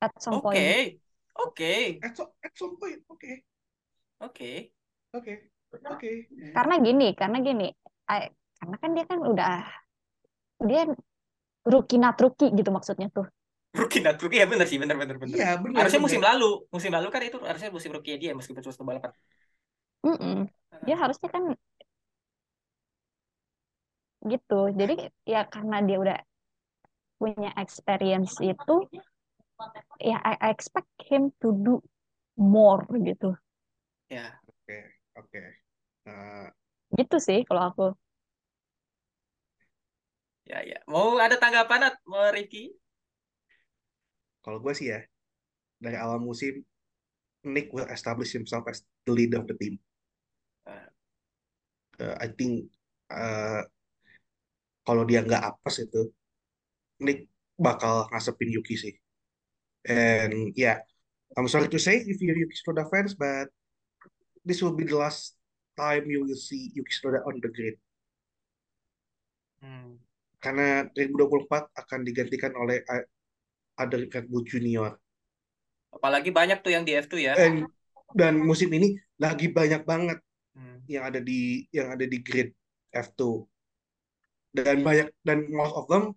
[0.00, 1.02] At some oke point
[1.42, 1.74] oke.
[2.02, 3.32] At, so- at some point oke.
[4.24, 4.72] Oke.
[5.12, 5.32] Oke
[5.86, 6.10] oke.
[6.56, 7.68] Karena gini karena gini
[8.08, 9.54] I- karena kan dia kan udah
[10.64, 10.82] dia
[11.66, 13.26] rookie not rookie gitu maksudnya tuh.
[13.76, 15.36] Rookie not rookie ya bener sih bener bener bener.
[15.36, 16.08] Iya benar harusnya benar.
[16.08, 19.12] musim lalu musim lalu kan itu harusnya musim rookie dia meskipun cuma satu balapan.
[20.06, 20.48] Mm-mm.
[20.86, 21.42] dia harusnya kan
[24.26, 24.60] gitu.
[24.72, 24.94] Jadi
[25.28, 26.18] ya karena dia udah
[27.16, 28.74] punya experience itu
[30.00, 31.80] ya I, I expect him to do
[32.36, 33.34] more gitu.
[34.12, 34.78] Ya oke
[35.16, 35.42] oke.
[36.06, 36.46] Eh,
[36.94, 37.86] gitu sih kalau aku.
[40.46, 40.78] Ya ya.
[40.86, 41.96] Mau ada tanggapan Nat?
[42.06, 42.70] mau Ricky?
[44.44, 45.02] Kalau gue sih ya
[45.82, 46.62] dari awal musim
[47.46, 49.78] Nick will establish himself as the leader of the team.
[50.66, 50.86] Ah.
[51.98, 52.70] Uh, I think
[53.10, 53.66] uh,
[54.86, 56.14] kalau dia nggak apes itu
[57.02, 57.26] Nick
[57.58, 58.94] bakal ngasepin Yuki sih
[59.86, 60.82] and yeah.
[61.36, 63.50] I'm sorry to say if you're Yuki Tsunoda fans but
[64.46, 65.34] this will be the last
[65.74, 67.76] time you will see Yuki Tsunoda on the grid.
[69.56, 69.98] Hmm.
[70.36, 73.02] karena 2024 akan digantikan oleh uh,
[73.80, 74.94] ada Red Bull Junior.
[75.90, 77.34] Apalagi banyak tuh yang di F2 ya.
[77.34, 77.66] And-
[78.14, 80.22] dan musim ini lagi banyak banget
[80.56, 80.80] Hmm.
[80.88, 82.48] yang ada di yang ada di grid
[82.88, 83.44] F2
[84.56, 86.16] dan banyak dan most of them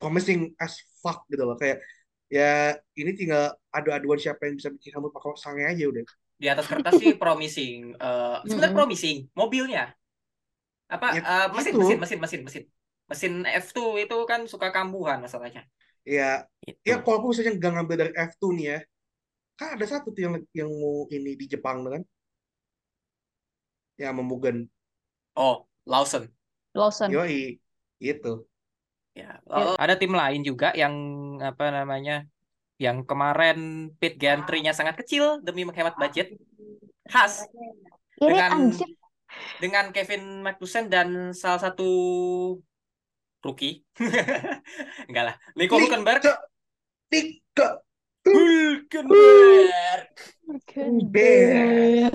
[0.00, 1.60] promising as fuck gitu loh.
[1.60, 1.84] Kayak
[2.30, 3.42] ya ini tinggal
[3.76, 6.04] adu-aduan siapa yang bisa bikin rambut pakai sange aja udah.
[6.40, 8.78] Di atas kertas sih promising Eh, sebenarnya Mm-mm.
[8.78, 9.82] promising mobilnya.
[10.94, 12.64] Apa Ya, eh, mesin mesin mesin mesin mesin.
[13.10, 15.62] Mesin F2 itu kan suka kambuhan masalahnya.
[16.16, 16.88] Ya Itu.
[16.88, 18.78] ya kalaupun misalnya nggak ngambil dari F2 nih ya
[19.58, 22.02] kan ada satu tuh yang yang mau ini di Jepang tuh kan?
[24.00, 24.66] Ya memugan
[25.36, 26.32] oh Lawson.
[26.74, 27.12] Lawson.
[27.12, 27.60] Yoi
[28.10, 28.32] itu
[29.14, 30.94] ya Oh, ada tim lain juga yang
[31.42, 32.24] apa namanya
[32.80, 36.32] yang kemarin pit gantry-nya sangat kecil demi menghemat budget
[37.10, 37.44] khas
[38.16, 38.88] dengan- anjir
[39.62, 41.86] dengan Kevin Magnussen dan salah satu
[43.46, 43.86] rookie.
[45.08, 45.36] Enggak lah.
[45.54, 46.26] Nico Hulkenberg.
[47.14, 47.68] Nico
[48.26, 50.10] Hulkenberg.
[50.50, 52.14] Hulkenberg.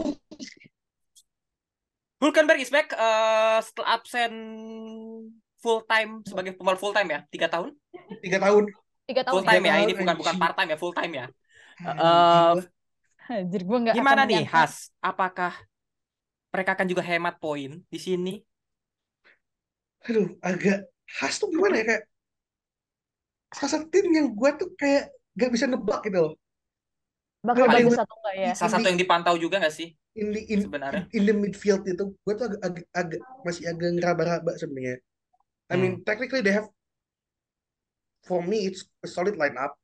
[2.19, 4.34] Hulkenberg is back uh, setelah absen
[5.65, 7.19] full time sebagai pembalap full time ya?
[7.34, 7.73] Tiga tahun?
[8.21, 8.69] Tiga tahun.
[9.10, 9.34] Tiga tahun.
[9.41, 10.78] Full time ya, ya ini bukan bukan part time ya?
[10.78, 11.25] Full time ya?
[11.82, 12.62] Uh,
[13.25, 14.93] Anjir, gua gak gimana nih Has?
[15.01, 15.58] Apakah
[16.54, 18.45] mereka akan juga hemat poin di sini?
[20.06, 21.84] Aduh agak khas tuh gimana ya?
[21.89, 22.04] Kayak
[23.49, 26.34] salah satu tim yang gue tuh kayak gak bisa nebak gitu loh.
[27.41, 28.51] Bakal bagus atau enggak ya?
[28.54, 29.97] Salah satu yang dipantau juga gak sih?
[30.15, 31.10] In the, in, sebenarnya.
[31.12, 35.01] in, in the midfield itu gue tuh agak, agak, agak masih agak ngeraba-raba sebenarnya
[35.69, 36.06] I mean hmm.
[36.06, 36.69] technically they have
[38.25, 39.78] for me it's a solid lineup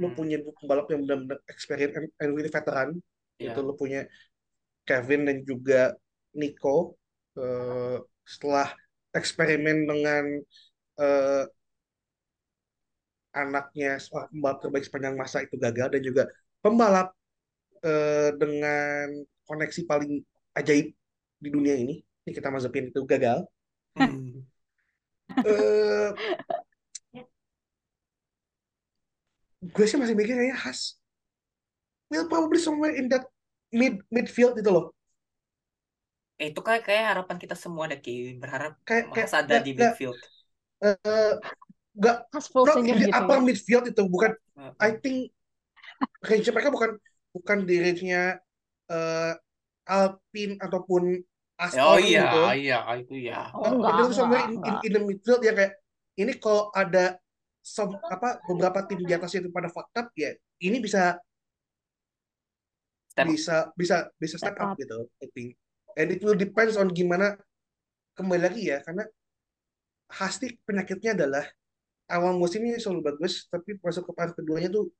[0.00, 0.16] lu hmm.
[0.16, 3.00] punya pembalap yang benar-benar experience and, and really veteran
[3.36, 3.52] yeah.
[3.52, 4.08] itu lu punya
[4.88, 5.94] Kevin dan juga
[6.34, 6.96] Nico
[7.38, 8.72] uh, setelah
[9.12, 10.24] eksperimen dengan
[10.98, 11.44] uh,
[13.32, 13.96] anaknya
[14.32, 16.22] pembalap terbaik sepanjang masa itu gagal dan juga
[16.60, 17.12] pembalap
[17.84, 20.20] uh, dengan koneksi paling
[20.56, 20.92] ajaib
[21.40, 23.44] di dunia ini ini kita mazepin itu gagal
[23.96, 24.44] hmm.
[25.40, 26.08] Uh,
[29.62, 31.00] gue sih masih mikir kayaknya khas
[32.12, 33.24] will probably somewhere in that
[33.72, 34.92] mid midfield itu loh.
[36.36, 38.36] Eh, itu kayak kayak harapan kita semua deh Ki.
[38.36, 40.18] Berharap kayak, kayak ada di midfield.
[40.84, 41.38] uh,
[41.96, 43.16] gak not in the gitu.
[43.16, 43.44] upper ya.
[43.44, 45.30] midfield itu bukan uh, I think
[46.26, 46.90] range mereka bukan
[47.32, 48.42] bukan di range-nya
[48.92, 49.32] uh,
[49.88, 51.20] Alpine ataupun
[51.62, 52.40] Aston oh iya gitu.
[52.58, 53.54] iya itu ya.
[53.54, 55.78] Oh, enggak, itu somewhere in, in, in the midfield ya kayak
[56.18, 57.16] ini kalau ada
[57.62, 61.22] some, apa beberapa tim di atasnya itu pada fakta ya ini bisa
[63.06, 64.80] step bisa bisa bisa step, step up, up.
[64.80, 65.54] gitu I think.
[65.94, 67.38] And it will depends on gimana
[68.18, 69.06] kembali lagi ya karena
[70.10, 71.44] pasti penyakitnya adalah
[72.10, 74.90] awal musimnya selalu bagus tapi masuk ke part keduanya tuh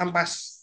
[0.00, 0.62] ampas.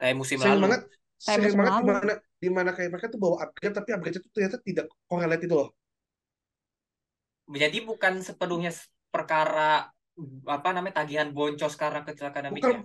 [0.00, 0.64] Kayak musim sering lalu.
[0.70, 0.82] banget
[1.20, 4.56] sering banget di mana di mana kayak mereka tuh bawa upgrade tapi upgrade itu ternyata
[4.64, 5.68] tidak korelate itu loh.
[7.52, 8.72] Jadi bukan sepenuhnya
[9.12, 9.92] perkara
[10.48, 12.84] apa namanya tagihan boncos karena kecelakaan bukan,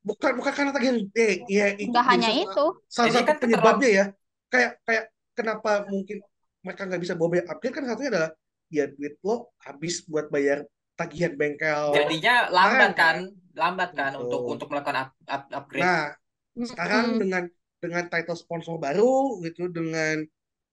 [0.00, 2.64] bukan bukan karena tagihan eh ya itu Nggak hanya salah, itu.
[2.88, 4.04] salah satu kan penyebabnya ya.
[4.48, 5.04] Kayak kayak
[5.36, 6.18] kenapa mungkin
[6.64, 7.74] mereka nggak bisa bawa bayar upgrade?
[7.76, 8.30] Kan satunya adalah
[8.72, 10.64] ya duit lo habis buat bayar
[10.96, 11.92] tagihan bengkel.
[11.92, 13.16] Jadinya lambat nah, kan?
[13.54, 15.84] Lambat kan untuk untuk melakukan up, up, upgrade.
[15.84, 16.16] Nah
[16.54, 17.44] sekarang dengan
[17.84, 20.24] dengan title sponsor baru gitu dengan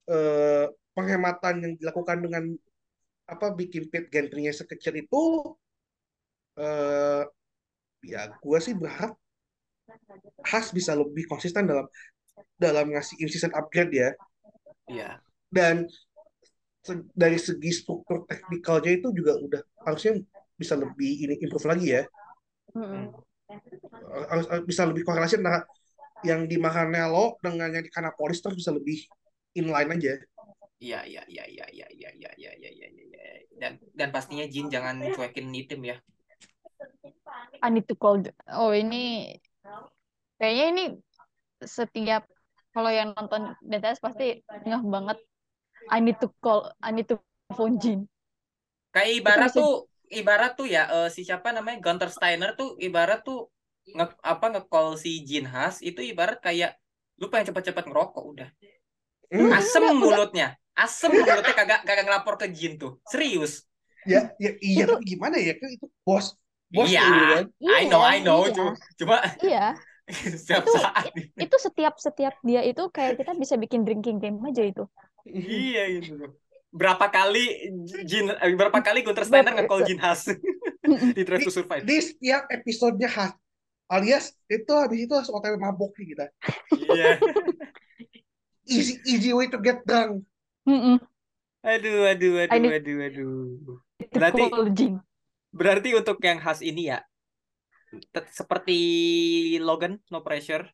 [0.08, 2.44] uh, penghematan yang dilakukan dengan
[3.28, 5.22] apa bikin pit gantry sekecil itu
[6.56, 7.22] uh,
[8.02, 9.16] ya gue sih berharap
[10.42, 11.86] Has bisa lebih konsisten dalam
[12.58, 14.10] dalam ngasih in-season upgrade ya.
[14.90, 15.10] Iya.
[15.52, 15.86] Dan
[16.82, 20.18] se dari segi struktur teknikalnya itu juga udah harusnya
[20.58, 22.02] bisa lebih ini improve lagi ya.
[22.74, 23.14] Mm.
[24.30, 25.62] Harus, harus bisa lebih korelasi antara
[26.22, 29.02] yang di Maranello dengan yang di Canapolis terus bisa lebih
[29.58, 30.14] inline aja.
[30.82, 33.34] Iya iya iya iya iya iya iya iya iya iya ya.
[33.62, 35.96] dan dan pastinya Jin jangan cuekin item ya.
[37.62, 38.18] I need to call
[38.58, 39.38] oh ini
[40.42, 40.84] kayaknya ini
[41.62, 42.26] setiap
[42.74, 45.22] kalau yang nonton DTS pasti ngeh banget
[45.86, 47.22] I need to call I need to
[47.54, 48.10] phone Jin.
[48.90, 53.51] Kayak ibarat tuh ibarat tuh ya uh, si siapa namanya Gunter Steiner tuh ibarat tuh
[53.82, 56.78] nge apa nge-call si Jin Has itu ibarat kayak
[57.18, 58.48] lu pengen cepet-cepet ngerokok udah.
[59.32, 59.52] Hmm.
[59.54, 60.54] asem mulutnya.
[60.76, 63.00] Asem mulutnya kagak kagak ngelapor ke Jin tuh.
[63.08, 63.66] Serius.
[64.02, 66.34] Ya ya iya itu, tapi gimana ya kan itu bos
[66.66, 67.46] bos iya, kan?
[67.62, 68.74] I know I know iya.
[68.98, 69.66] cuma iya.
[70.42, 71.04] setiap itu, saat.
[71.14, 74.84] itu setiap setiap dia itu kayak kita bisa bikin drinking game aja itu.
[75.30, 76.34] Iya gitu.
[76.74, 77.70] Berapa kali
[78.02, 80.26] Jin eh, berapa kali Gunter Steiner nge-call Jin Has?
[81.16, 81.86] Di Drive to Survive.
[81.86, 83.38] Di setiap episodenya Has
[83.92, 86.26] alias itu habis itu langsung otw mabok nih kita.
[86.72, 87.10] Iya.
[88.72, 90.24] Easy easy way to get drunk.
[90.64, 90.96] Mm -mm.
[91.62, 92.70] aduh aduh aduh.
[92.72, 93.34] aduh aduh.
[94.08, 94.42] Berarti
[95.52, 97.02] berarti untuk yang khas ini ya
[98.32, 98.78] seperti
[99.60, 100.64] Logan no pressure.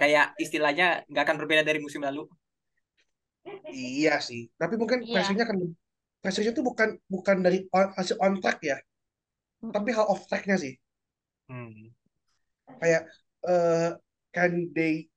[0.00, 2.24] Kayak istilahnya nggak akan berbeda dari musim lalu.
[3.68, 4.48] Iya sih.
[4.56, 5.20] Tapi mungkin yeah.
[5.20, 5.58] pressure-nya kan
[6.24, 8.78] pressure-nya tuh bukan bukan dari on, hasil on track ya.
[9.60, 10.72] Tapi hal off track-nya sih
[11.50, 11.90] Hmm.
[12.78, 13.10] Kayak
[13.42, 13.98] uh,
[14.30, 15.10] can they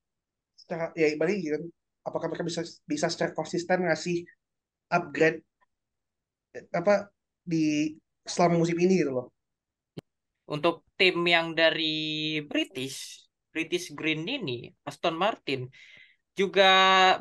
[0.58, 1.70] secara ya balik gitu
[2.02, 4.26] apakah mereka bisa bisa secara konsisten ngasih
[4.90, 5.46] upgrade
[6.74, 7.14] apa
[7.46, 7.94] di
[8.26, 9.28] selama musim ini gitu loh.
[10.50, 15.66] Untuk tim yang dari British, British Green ini, Aston Martin,
[16.36, 16.72] juga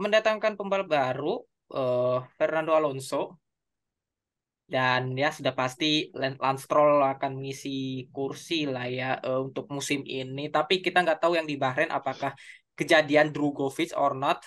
[0.02, 1.34] mendatangkan pembalap baru
[1.70, 3.41] eh, Fernando Alonso
[4.74, 5.84] dan ya sudah pasti
[6.16, 10.40] Lance Stroll akan mengisi kursi lah ya eh, untuk musim ini.
[10.56, 12.32] Tapi kita nggak tahu yang di Bahrain apakah
[12.78, 14.40] kejadian Drugovic or not.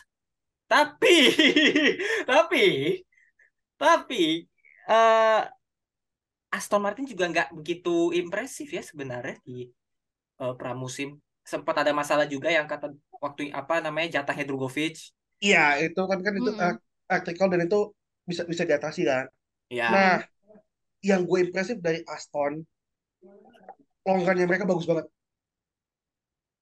[0.72, 1.16] Tapi
[2.30, 2.66] tapi
[3.82, 4.24] tapi
[4.90, 5.42] eh,
[6.56, 9.70] Aston Martin juga nggak begitu impresif ya sebenarnya di
[10.42, 11.10] eh, pramusim.
[11.46, 12.90] Sempat ada masalah juga yang kata
[13.22, 16.76] waktu apa namanya jatahnya Drugovic Iya, itu kan kan itu uh,
[17.12, 17.80] artikel dan itu
[18.30, 19.26] bisa bisa diatasi kan.
[19.69, 20.15] Ya Nah,
[21.06, 22.65] yang gue impresif dari Aston,
[24.06, 25.06] longgarnya mereka bagus banget.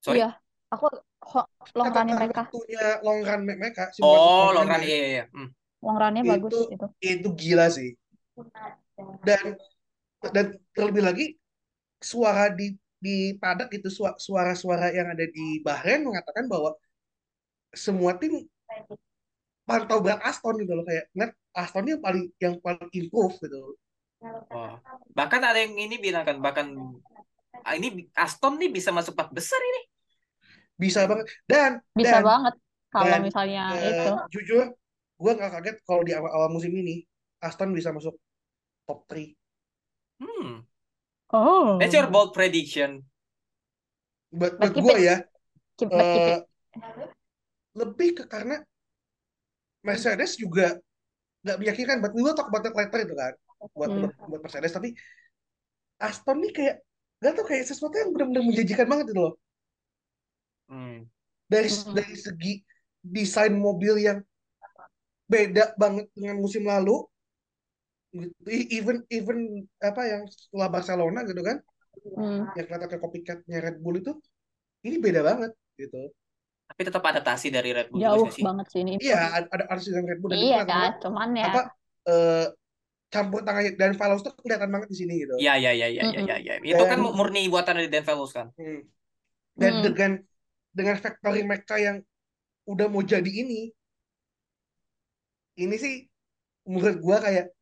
[0.03, 0.29] sorry Iya,
[0.67, 0.85] aku
[1.23, 4.97] ho- long Kata run-nya mereka, waktunya long run mereka, oh long long run run-nya, iya
[4.99, 5.25] iya iya.
[5.31, 5.49] Hmm.
[5.79, 6.85] long run-nya bagus itu itu.
[7.03, 7.89] itu gila sih.
[9.23, 9.43] Dan
[10.35, 11.25] dan terlebih lagi
[12.03, 16.71] suara di di paddock itu sua- suara-suara yang ada di Bahrain mengatakan bahwa
[17.73, 18.47] semua tim
[19.67, 23.77] pantau berat Aston gitu loh kayak net Aston yang paling yang paling improve gitu.
[24.23, 24.79] Oh.
[25.11, 26.71] bahkan ada yang ini bilang kan bahkan
[27.67, 29.81] ah, ini Aston nih bisa masuk empat besar ini
[30.79, 32.55] Bisa banget dan Bisa dan banget
[32.87, 34.11] kalau dan misalnya eh, itu.
[34.39, 34.65] jujur
[35.19, 37.03] gue nggak kaget kalau di awal-awal musim ini
[37.43, 38.15] Aston bisa masuk
[38.87, 39.35] top 3
[40.23, 40.63] hmm
[41.33, 41.81] Oh.
[41.81, 43.03] that's your bold prediction
[44.31, 45.17] buat buat gue ya
[45.75, 46.39] Keep, but keep eh,
[47.75, 48.61] lebih ke karena
[49.83, 50.79] Mercedes juga
[51.43, 53.34] nggak meyakinkan buat we will talk about that later itu kan
[53.75, 54.01] buat Hmm.
[54.03, 54.95] buat, buat Mercedes tapi
[55.99, 56.75] Aston nih kayak
[57.19, 59.34] nggak tau kayak sesuatu yang benar-benar menjanjikan banget itu loh
[60.67, 61.08] hmm.
[61.47, 61.95] dari Mm-mm.
[61.95, 62.53] dari segi
[63.03, 64.19] desain mobil yang
[65.27, 67.03] beda banget dengan musim lalu
[68.47, 71.60] even even apa yang setelah Barcelona gitu kan
[72.03, 72.49] Hmm.
[72.58, 74.12] yang kelihatan kayak copycatnya Red Bull itu
[74.84, 76.10] ini beda banget gitu
[76.63, 78.91] tapi tetap adaptasi dari Red Bull juga Jauh nggak sih banget sih ini.
[78.99, 81.45] iya ada ada artis dengan Red Bull dan itu Iya, banget cuman ya.
[81.52, 81.62] apa
[82.04, 82.45] eh,
[83.13, 86.04] campur tangannya dan Valos tuh kelihatan banget di sini gitu ya ya ya ya ya
[86.17, 86.26] Mm-mm.
[86.26, 86.54] ya, ya.
[86.65, 88.82] itu kan murni buatan dari Dan Fellows kan Hmm.
[89.54, 89.84] dan Hmm.
[89.86, 90.12] dengan
[90.73, 92.02] dengan factory mereka yang
[92.65, 93.69] udah mau jadi ini
[95.62, 95.95] ini sih
[96.65, 97.54] menurut gua kayak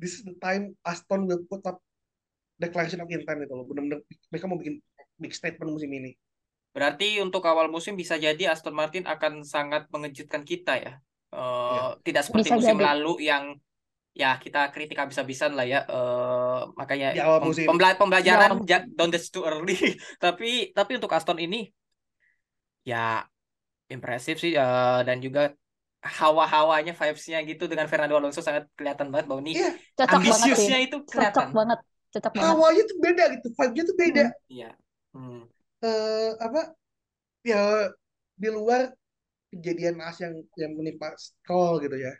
[0.00, 1.76] this is the time Aston will put up
[2.56, 4.00] declaration of intent itu loh benar-benar
[4.32, 4.80] mereka mau bikin
[5.20, 6.16] big statement musim ini
[6.76, 10.92] Berarti untuk awal musim bisa jadi Aston Martin akan sangat mengejutkan kita ya.
[11.32, 11.40] Eh,
[11.72, 11.82] Iya.
[12.04, 12.84] Tidak seperti Bisa musim jadi.
[12.92, 13.44] lalu yang
[14.12, 15.80] ya kita kritik habis-habisan lah ya.
[15.88, 17.64] Eh, makanya Di awal musim.
[17.64, 19.72] pembela- pembelajaran awal ja- don't ditch too early.
[20.24, 21.64] tapi tapi untuk Aston ini
[22.84, 23.24] ya
[23.90, 25.50] impresif sih eh, dan juga
[26.06, 30.70] hawa-hawanya vibes-nya gitu dengan Fernando Alonso sangat kelihatan banget bahwa ini iya cocok banget sih.
[30.86, 31.46] itu Cocok kelihatan.
[31.50, 31.78] banget.
[32.14, 32.46] Cocok banget.
[32.46, 34.70] hawanya tuh beda gitu vibe-nya tuh beda Iya.
[35.16, 35.42] Hmm.
[35.86, 36.60] Eh apa
[37.50, 37.62] ya
[38.42, 38.82] di luar
[39.52, 42.12] kejadian as yang yang menimpa Stroll gitu ya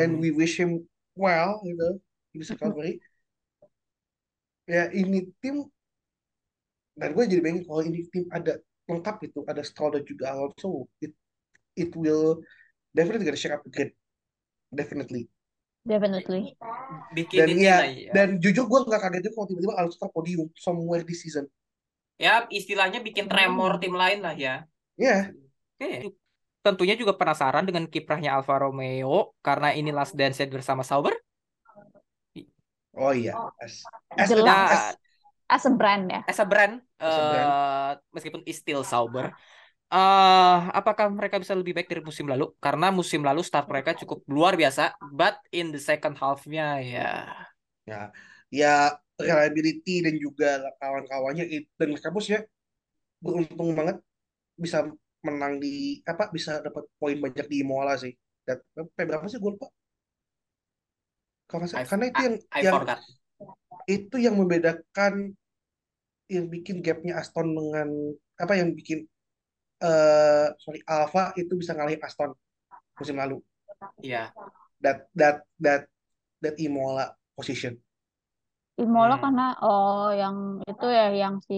[0.00, 0.22] and Hmm.
[0.22, 0.72] we wish him
[1.24, 1.88] well gitu
[2.36, 2.92] his recovery
[4.74, 5.56] ya ini tim
[6.98, 8.58] dan gue jadi pengen kalau ini tim ada
[8.90, 11.12] lengkap gitu ada Stroll dan juga Alonso it
[11.78, 12.42] it will
[12.96, 13.92] definitely gonna shake up the game
[14.74, 15.28] definitely
[15.88, 16.56] Definitely.
[17.16, 18.12] Bikin dan ini ya ya.
[18.16, 21.44] dan jujur gue nggak kaget juga kalau tiba-tiba Alonso podium somewhere this season
[22.18, 24.66] Ya istilahnya bikin tremor tim lain lah ya.
[24.98, 25.30] ya
[25.78, 26.10] Oke.
[26.66, 31.14] Tentunya juga penasaran dengan kiprahnya Alfa Romeo karena ini last dance bersama Sauber.
[32.98, 33.74] oh iya as
[34.18, 34.44] as, Jelas.
[34.74, 34.92] as, Nah,
[35.48, 36.20] As a brand ya.
[36.28, 37.48] as a brand, As a brand.
[37.48, 39.32] eh, meskipun is still Sauber,
[39.88, 42.52] eh apakah mereka bisa lebih baik dari musim lalu?
[42.60, 47.08] Karena musim lalu start mereka cukup luar biasa, but in the second half-nya ya.
[47.88, 48.12] ya
[48.50, 51.44] ya reliability dan juga kawan-kawannya
[51.78, 52.40] dan bos ya
[53.18, 53.98] beruntung banget
[54.54, 54.86] bisa
[55.26, 58.14] menang di apa bisa dapat poin banyak di Imola sih
[58.46, 58.62] dan
[58.94, 59.66] berapa sih gue lupa
[61.50, 62.98] karena, I- karena itu yang I yang forgot.
[63.88, 65.14] itu yang membedakan
[66.28, 67.88] yang bikin gapnya Aston dengan
[68.36, 69.08] apa yang bikin
[69.78, 72.30] eh sorry Alfa itu bisa ngalahin Aston
[72.98, 73.38] musim lalu
[74.02, 74.34] Iya.
[74.82, 75.86] that that that
[76.42, 77.78] that Imola position
[78.84, 79.22] Imola Hmm.
[79.22, 80.36] karena oh yang
[80.70, 81.54] itu ya yang si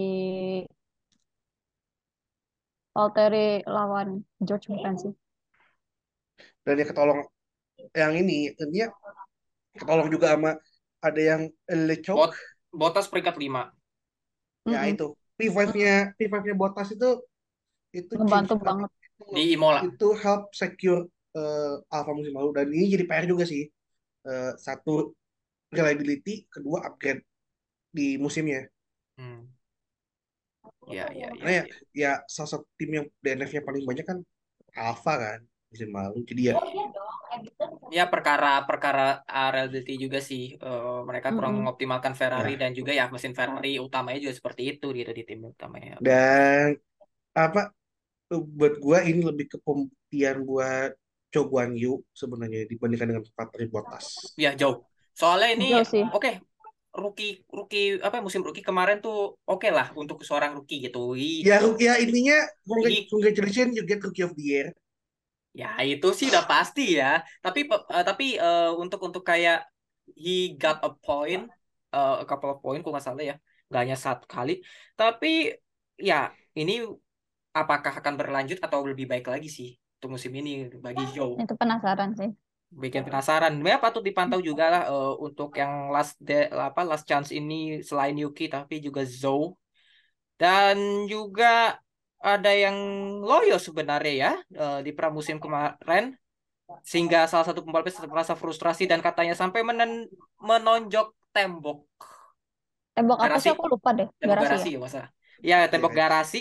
[2.95, 4.09] Valtteri lawan
[4.47, 5.11] George bukan sih?
[6.65, 7.19] dan dia ketolong
[7.95, 8.87] yang ini dia
[9.77, 10.51] ketolong juga sama
[11.01, 12.31] ada yang Lecok Bot
[12.71, 13.71] Bottas peringkat 5.
[14.67, 14.93] ya Mm-mm.
[14.93, 15.07] itu
[15.37, 17.09] P5-nya P5-nya Bottas itu
[17.95, 18.89] itu Ngebantu change- banget.
[19.35, 19.81] Di Imola.
[19.87, 21.01] itu help secure
[21.37, 23.65] eh, Alfa musim lalu dan ini jadi PR juga sih
[24.25, 25.15] Eh, satu
[25.71, 27.23] reliability kedua upgrade
[27.91, 28.61] di musimnya
[29.19, 29.53] Hmm.
[30.89, 31.75] Ya, ya, ya, Karena ya, ya.
[31.93, 34.17] ya salah satu tim yang DNF-nya paling banyak kan
[34.77, 35.39] Alfa kan
[35.71, 36.19] musim lalu.
[36.29, 36.55] Jadi ya
[37.91, 40.55] Ya perkara perkara reliability juga sih.
[40.55, 42.61] Eh, mereka kurang mengoptimalkan Ferrari Ya.
[42.67, 45.95] dan juga ya mesin Ferrari utamanya juga seperti itu gitu di tim utamanya.
[46.01, 46.75] dan
[47.35, 47.71] apa
[48.31, 50.91] buat gua ini lebih ke pembuktian buat
[51.31, 54.35] Cho Guan Yu sebenarnya dibandingkan dengan Valtteri Bottas.
[54.35, 54.83] Ya jauh.
[55.15, 55.67] Soalnya ini
[56.15, 56.31] oke
[56.91, 61.15] rookie rookie apa musim rookie kemarin tuh oke lah untuk seorang rookie gitu.
[61.15, 62.37] Ya, ya intinya
[63.07, 64.67] congratulations you get Rookie of the Year.
[65.51, 67.23] Ya itu sih udah pasti ya.
[67.43, 69.67] Tapi eh, tapi eh, untuk untuk kayak
[70.15, 71.47] he got a point,
[71.95, 73.35] eh, a couple of point, kok nggak salah ya,
[73.67, 74.63] nggak hanya satu kali.
[74.95, 75.51] Tapi
[75.99, 76.83] ya ini
[77.51, 81.35] apakah akan berlanjut atau lebih baik lagi sih untuk musim ini bagi Joe.
[81.39, 82.31] Itu penasaran sih.
[82.71, 83.53] Bikin penasaran.
[83.67, 88.15] Ya patut dipantau juga lah eh, untuk yang last de, apa last chance ini selain
[88.15, 89.59] Yuki tapi juga Zhou
[90.41, 91.77] dan juga
[92.21, 92.77] ada yang
[93.29, 96.15] loyo sebenarnya ya eh, di pramusim kemarin
[96.91, 100.09] sehingga salah satu pembalap merasa frustrasi dan katanya sampai menen-
[100.41, 101.85] menonjok tembok
[102.95, 103.43] Tembok apa Garasi.
[103.43, 104.07] sih aku lupa deh.
[104.19, 104.79] tembok Garasi garasi ya.
[104.83, 105.01] masa
[105.49, 105.99] ya tembok Iya.
[105.99, 106.39] garasi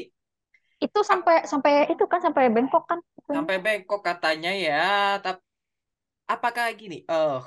[0.86, 2.98] Itu sampai sampai itu kan sampai bengkok kan.
[3.34, 4.74] sampai bengkok katanya ya
[5.24, 5.40] tapi
[6.32, 7.40] apakah gini eh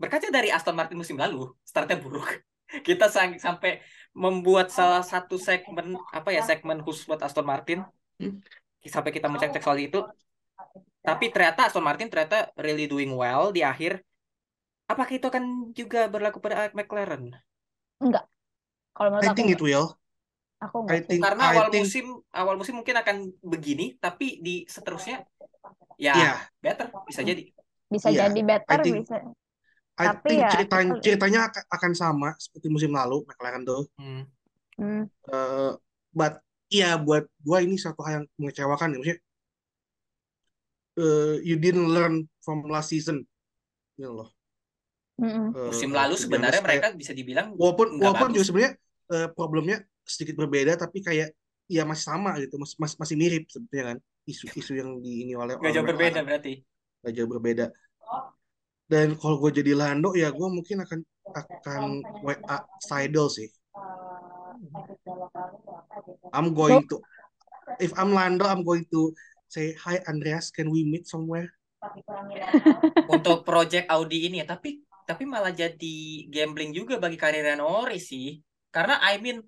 [0.00, 1.36] berkaca dari Aston Martin musim lalu
[1.70, 2.28] startnya buruk.
[2.86, 3.70] Kita sang- sampai
[4.22, 5.86] membuat salah satu segmen
[6.18, 7.80] apa ya segmen khusus buat Aston Martin.
[8.18, 8.40] Hmm.
[8.86, 9.98] sampai kita mencek-cek soal itu.
[11.06, 13.92] Tapi ternyata Aston Martin ternyata really doing well di akhir.
[14.92, 15.44] Apakah itu akan
[15.78, 17.24] juga berlaku pada McLaren?
[18.96, 19.64] Kalau menurut I aku think it enggak.
[19.66, 19.86] will.
[20.64, 21.00] Aku I enggak.
[21.08, 25.16] think karena I awal think musim awal musim mungkin akan begini tapi di seterusnya
[26.00, 26.32] ya ya
[26.64, 27.42] better bisa jadi
[27.86, 29.16] Bisa Iya, jadi better I think- bisa.
[29.96, 31.40] I Tapi think ya, ceritanya kita- ceritanya
[31.72, 33.88] akan, sama seperti musim lalu McLaren tuh.
[33.96, 34.28] Hmm.
[34.76, 35.08] Hmm.
[35.08, 35.72] Eh,
[36.12, 36.36] but
[36.68, 39.18] iya buat gua ini satu hal yang mengecewakan ya maksudnya
[40.96, 43.24] eh, you didn't learn from last season
[43.96, 44.28] gitu loh.
[45.16, 45.56] Mm-mm.
[45.56, 48.36] Eh, musim eh, lalu sebenarnya mereka kayak- bisa dibilang walaupun walaupun bagus.
[48.36, 48.72] juga sebenarnya
[49.06, 51.32] eh, problemnya sedikit berbeda tapi kayak
[51.66, 55.56] ya masih sama gitu masih masih, masih mirip sebetulnya kan isu-isu yang di ini oleh
[55.56, 56.60] nggak oleh jauh berbeda berarti
[57.06, 57.66] Nggak jauh berbeda.
[58.90, 61.06] Dan kalau gue jadi Lando ya gue mungkin akan
[61.38, 61.82] akan
[62.26, 63.46] WA Seidel sih.
[66.34, 66.98] I'm going to
[67.78, 69.14] if I'm Lando I'm going to
[69.46, 71.46] say hi Andreas can we meet somewhere?
[73.06, 78.42] Untuk project Audi ini ya tapi tapi malah jadi gambling juga bagi karirnya Norris sih.
[78.74, 79.46] Karena I mean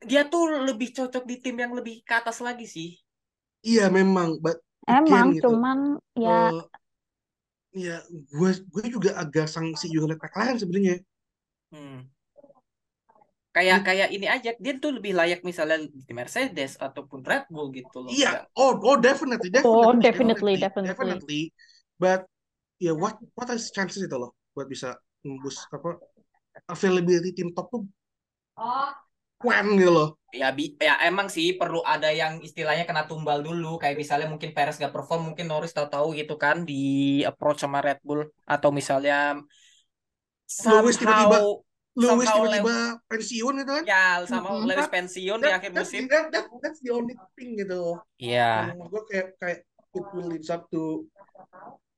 [0.00, 2.96] dia tuh lebih cocok di tim yang lebih ke atas lagi sih.
[3.60, 4.56] Iya memang but
[4.88, 6.64] Emang, gitu cuman ya eh,
[7.76, 10.96] ya gue gue juga agak sanksi juga liat McLaren sebenarnya
[11.76, 12.00] hmm.
[13.52, 18.06] kayak kayak ini aja dia tuh lebih layak misalnya di Mercedes ataupun Red Bull gitu
[18.06, 20.88] loh Iya, oh, oh, definitely, Oh, definitely, definitely, definitely.
[20.88, 21.42] definitely.
[21.98, 22.30] But
[22.78, 25.98] ya, what, what is chances itu loh buat bisa nembus apa
[26.66, 27.82] availability tim top tuh
[29.38, 30.08] keren gitu loh.
[30.28, 34.52] ya bi ya emang sih perlu ada yang istilahnya kena tumbal dulu kayak misalnya mungkin
[34.52, 39.40] Perez gak perform mungkin Norris tahu-tahu gitu kan di approach sama Red Bull atau misalnya
[40.68, 41.64] Lewis tiba-tiba-
[41.98, 42.76] Lewis tiba-tiba
[43.08, 43.84] pensiun gitu kan.
[43.88, 44.68] ya sama Mm-mm.
[44.68, 47.96] Lewis pensiun di That- akhir that's, musim that, that, that's the only thing gitu.
[48.20, 49.58] Iya menurut gue kayak kayak
[49.96, 51.08] it will lead up to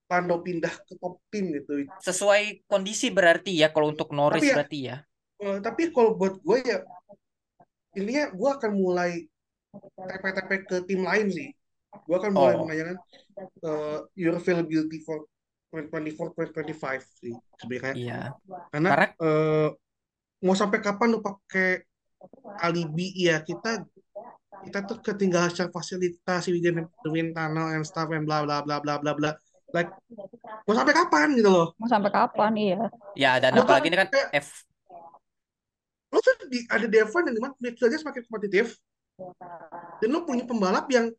[0.07, 1.86] Lando pindah ke top tim gitu.
[1.99, 4.97] sesuai kondisi berarti ya kalau untuk Norris Tapi ya- berarti ya
[5.41, 6.84] Eh, tapi kalau buat gue ya
[7.93, 9.11] intinya gue akan mulai
[9.97, 11.49] TP-TP ke tim lain sih.
[12.07, 12.62] Gue akan mulai Oh.
[12.64, 12.97] menanyakan
[13.41, 15.26] eh, your availability for
[15.70, 18.20] 2024 2025 sih sebenarnya iya
[18.74, 19.68] karena Karena- eh,
[20.43, 21.86] mau sampai kapan lu pakai
[22.59, 23.86] alibi ya kita
[24.66, 28.82] kita tuh ketinggalan secara fasilitas we didn't win tunnel and stuff and bla bla bla
[28.82, 29.30] bla bla bla
[29.70, 29.95] like
[30.66, 32.80] mau sampai kapan gitu loh mau sampai kapan iya.
[33.14, 34.66] ya dan apalagi ini kan F
[36.11, 38.74] lo tuh di, ada Devon yang di mana midfieldnya semakin kompetitif.
[40.02, 41.12] Dan lo punya pembalap yang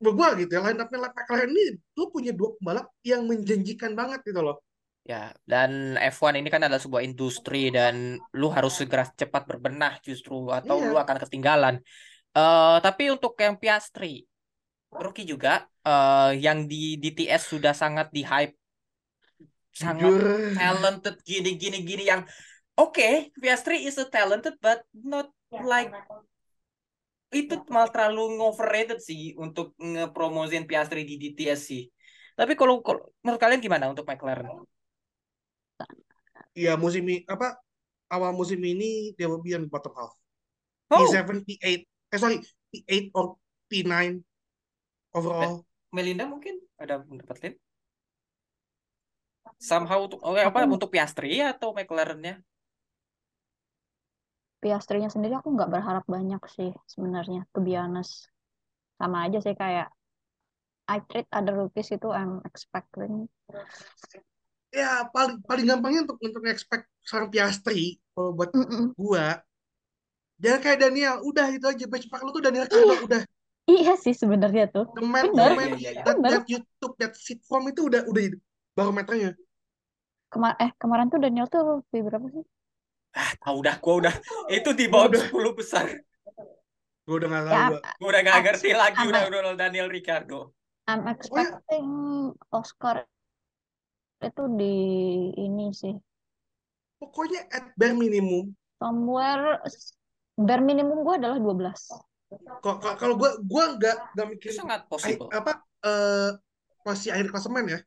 [0.00, 4.40] gua gitu ya line up-nya McLaren ini lo punya dua pembalap yang menjanjikan banget gitu
[4.40, 4.56] loh.
[5.04, 10.48] Ya dan F1 ini kan adalah sebuah industri dan lu harus segera cepat berbenah justru
[10.52, 10.88] atau Iya.
[10.92, 11.74] lu akan ketinggalan.
[12.32, 14.24] Eh tapi untuk yang Piastri
[14.90, 18.56] rookie juga eh yang di DTS sudah sangat di hype.
[19.70, 20.24] Sangat jujur.
[20.56, 22.24] talented gini gini gini yang
[22.78, 25.90] oke Piastri is a talented but not like
[27.30, 31.86] itu malah terlalu overrated sih untuk ngepromosin Piastri di DTS sih.
[32.34, 34.50] Tapi kalau, kalau menurut kalian gimana untuk McLaren?
[36.50, 37.62] ya musim ini apa
[38.10, 40.10] awal musim ini dia will be on bottom half
[40.90, 42.42] Oh, P7 P8 eh sorry
[42.74, 43.38] P8 or
[43.70, 44.18] P9
[45.14, 45.62] overall.
[45.94, 47.54] Melinda mungkin ada pendapat lain?
[49.62, 52.42] Somehow untuk oh, apa untuk Piastri atau McLaren-nya?
[54.60, 58.28] Piastrinya sendiri aku nggak berharap banyak sih sebenarnya, to be honest.
[59.00, 59.88] Sama aja sih kayak
[60.90, 63.30] I treat other rookies itu I'm expecting.
[64.70, 68.94] Ya paling paling gampangnya untuk untuk expect seorang Piastri kalau buat Mm-mm.
[68.94, 69.42] gua
[70.42, 73.22] jangan kayak Daniel udah itu aja benchmark lu tuh Daniel Ricciardo udah
[73.72, 74.84] Iya sih sebenarnya tuh.
[74.94, 75.50] the man, Bener.
[75.50, 76.02] the man, Iya, iya, iya.
[76.04, 76.32] that, Bener.
[76.32, 78.22] that YouTube that sit form itu udah udah
[78.76, 79.30] barometernya
[80.32, 81.60] Kemar eh kemarin tuh Daniel tuh
[82.06, 82.44] berapa sih?
[83.10, 84.14] Ah, tahu dah, gua udah
[84.56, 85.22] itu di bawah Udah.
[85.26, 85.86] 10 besar.
[87.02, 87.80] gua udah nggak tahu Ya, gua.
[87.98, 89.10] Gua udah gak Aku- ngerti lagi sama.
[89.10, 90.38] udah udah Daniel Ricardo.
[90.86, 91.86] I'm expecting
[92.50, 93.06] Oscar
[94.20, 94.74] itu di
[95.34, 95.96] ini sih
[96.98, 99.56] pokoknya at bare minimum somewhere
[100.36, 101.72] bare minimum gue adalah 12
[102.60, 105.30] Kok kok- kalau gua gua nggak nggak Itu mikirin sangat possible.
[105.30, 106.30] apa eh
[106.80, 107.80] posisi akhir klasemen ya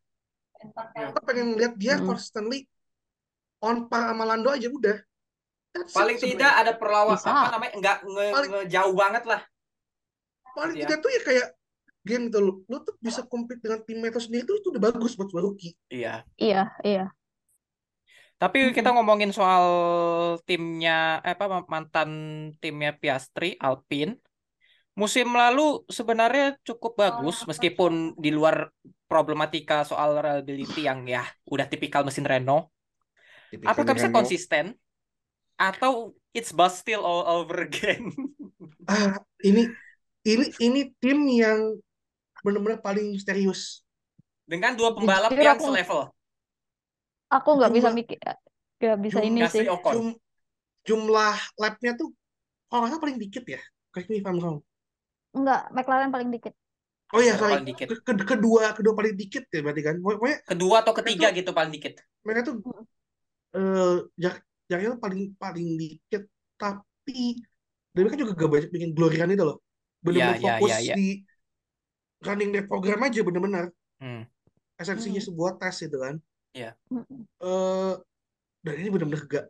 [1.05, 2.07] gua pengen lihat dia Hmm.
[2.07, 2.65] constantly
[3.59, 4.97] on par sama Lando aja udah
[5.73, 6.21] Paling sebenarnya.
[6.21, 7.29] tidak ada perlawan Bisa.
[7.29, 9.41] apa namanya enggak nge, Paling- ngejauh banget lah.
[10.53, 10.81] paling Iya.
[10.85, 11.47] tidak tuh ya kayak
[12.03, 15.17] game gitu lu lu tuh bisa compete dengan tim itu sendiri tuh itu udah bagus
[15.17, 16.21] buat rookie Iya.
[16.37, 17.05] iya iya
[18.37, 18.75] Tapi Mm-mm.
[18.75, 19.65] kita ngomongin soal
[20.43, 22.09] timnya eh, apa mantan
[22.59, 24.19] timnya Piastri Alpine.
[24.93, 28.67] Musim lalu sebenarnya cukup bagus meskipun di luar
[29.07, 32.67] problematika soal reliability yang ya udah tipikal mesin Renault.
[33.63, 34.75] Apakah bisa konsisten
[35.55, 38.09] atau it's bust still all over again?
[38.91, 39.69] ah ini
[40.23, 41.77] ini ini tim yang
[42.43, 43.81] benar-benar paling misterius
[44.43, 46.01] Dengan dua pembalap Jujur yang aku- selevel.
[47.31, 48.19] aku nggak bisa mikir
[48.77, 49.63] nggak bisa ini sih.
[49.65, 50.19] Jum-
[50.83, 52.11] jumlah lapnya tuh
[52.67, 54.59] kalau nggak salah paling dikit ya correct me if I'm wrong
[55.31, 56.51] nggak McLaren paling dikit
[57.15, 57.87] oh iya sorry paling dikit.
[57.89, 61.71] Ke- ke- kedua kedua paling dikit ya berarti kan pokoknya Kedua atau ketiga gitu paling
[61.71, 61.93] dikit.
[62.21, 62.55] mereka tuh
[63.55, 66.23] eh jak jaraknya paling paling dikit
[66.59, 67.37] tapi
[67.93, 69.57] dan mereka juga gak banyak bikin glory run itu loh
[70.03, 70.95] benar-benar Iya, iya, fokus iya, iya.
[70.97, 71.07] di
[72.23, 73.65] running their program aja benar-benar
[74.03, 74.23] Hmm.
[74.81, 75.27] esensinya Hmm.
[75.31, 76.15] sebuah tes itu kan
[76.91, 77.25] Mm-mm.
[77.43, 77.93] eh
[78.65, 79.45] dan ini benar-benar gak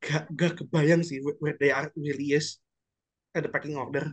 [0.00, 2.60] gak gak kebayang sih where where they are really is
[3.36, 4.04] at the packing order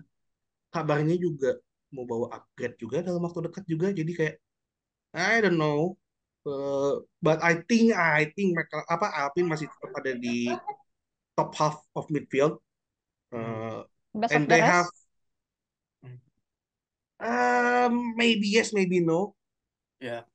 [0.73, 1.59] kabarnya juga
[1.93, 4.35] mau bawa upgrade juga dalam waktu dekat juga jadi kayak
[5.13, 5.95] I don't know
[6.43, 10.51] Eh, but I think I think mereka apa Alpine masih tetap ada di
[11.39, 12.59] top half of midfield
[13.33, 13.79] Eh,
[14.13, 14.89] best and of the they rest have
[17.23, 19.33] um, maybe yes maybe no
[20.03, 20.27] Ya.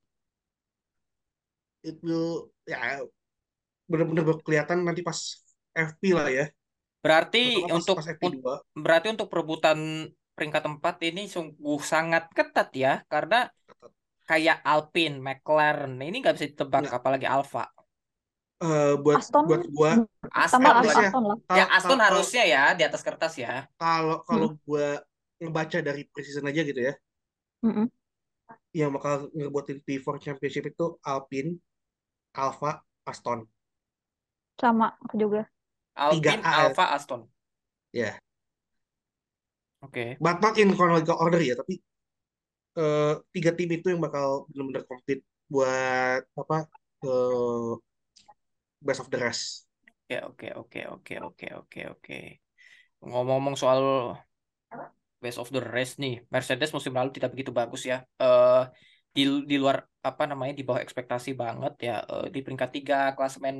[1.84, 3.04] it will ya
[3.88, 5.18] benar-benar kelihatan nanti pas
[5.76, 6.46] FP lah ya
[7.04, 8.42] Berarti Terutama pas, untuk pas FP2
[8.74, 9.78] berarti untuk perebutan
[10.34, 13.46] peringkat tempat ini sungguh sangat ketat ya karena.
[14.28, 16.96] Kayak Alpine, McLaren ini nggak bisa ditebak Nggak.
[17.00, 17.64] apalagi Alfa.
[18.58, 20.02] Eh, buat Aston buat gua
[20.34, 21.08] Aston tambah harusnya.
[21.08, 23.70] Aston lah ya Aston kalau- harusnya ya di atas kertas ya.
[23.78, 24.98] kalau kalau gua
[25.38, 26.94] ngebaca dari preseason aja gitu ya
[27.62, 27.86] Mm-mm.
[28.74, 31.54] yang bakal ngebuatin P4 Championship itu Alpine,
[32.34, 33.46] Alfa, Aston.
[34.58, 35.46] sama aku juga
[35.94, 36.74] Alpine, 3A.
[36.74, 37.30] Alfa, Aston.
[37.94, 38.18] Ya.
[39.82, 40.18] Oke.
[40.18, 41.78] But not in chronological order ya, tapi
[42.78, 45.22] eh, tiga tim itu yang bakal benar-benar compete
[45.52, 46.56] buat apa
[47.04, 47.70] eh,
[48.80, 49.66] best of the rest.
[50.08, 52.18] Oke, oke, oke, oke, oke, oke, oke.
[53.04, 53.80] Ngomong-ngomong soal
[55.18, 58.06] best of the rest nih, Mercedes musim lalu tidak begitu bagus ya.
[58.22, 58.62] Eh
[59.08, 63.56] di di luar apa namanya di bawah ekspektasi banget ya Eh, di peringkat tiga klasemen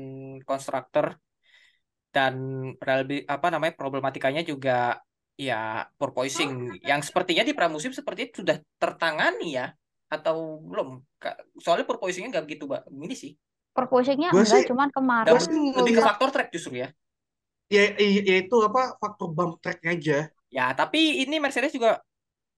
[0.47, 1.19] konstruktor
[2.15, 2.33] dan
[3.29, 4.97] apa namanya problematikanya juga
[5.47, 6.49] ya porpoising
[6.89, 9.65] yang sepertinya di pramusim seperti itu sudah tertangani ya?
[10.13, 10.35] Atau
[10.69, 10.87] belum?
[11.63, 13.31] Soalnya porpoisingnya nggak begitu ba- ini sih.
[13.77, 16.89] Proposingnya Gua enggak sih- cuman kemarin sih lebih ke faktor track justru ya?
[17.75, 20.17] Ya, ya, ya itu apa faktor bump tracknya aja.
[20.49, 22.01] Ya, tapi ini Mercedes juga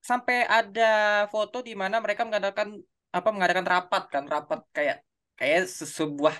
[0.01, 0.91] sampai ada
[1.33, 2.79] foto di mana mereka mengadakan
[3.17, 4.97] apa mengadakan rapat kan, rapat kayak
[5.39, 6.35] kayak se- sebuah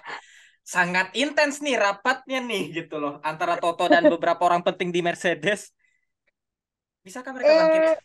[0.76, 5.74] sangat intens nih rapatnya nih gitu loh antara Toto dan beberapa orang penting di Mercedes.
[7.02, 7.82] Bisakah mereka bangkit?
[7.82, 7.98] Eh,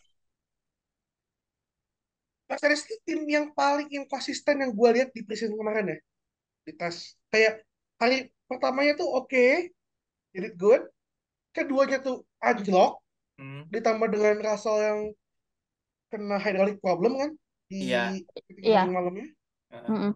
[2.47, 5.99] Mercedes itu tim yang paling inkonsisten yang gue lihat di preseason kemarin ya.
[6.67, 6.97] Di tes.
[7.31, 7.67] Kayak
[7.99, 9.47] hari pertamanya tuh oke,
[10.35, 10.83] jadi good.
[11.57, 13.01] Keduanya tuh anjlok,
[13.37, 14.99] Hmm, ditambah dengan Russell yang
[16.09, 17.31] kena hydraulic problem kan
[17.69, 18.03] di Iya.
[18.65, 18.81] Iya.
[18.87, 19.27] di malamnya.
[19.75, 20.13] eh.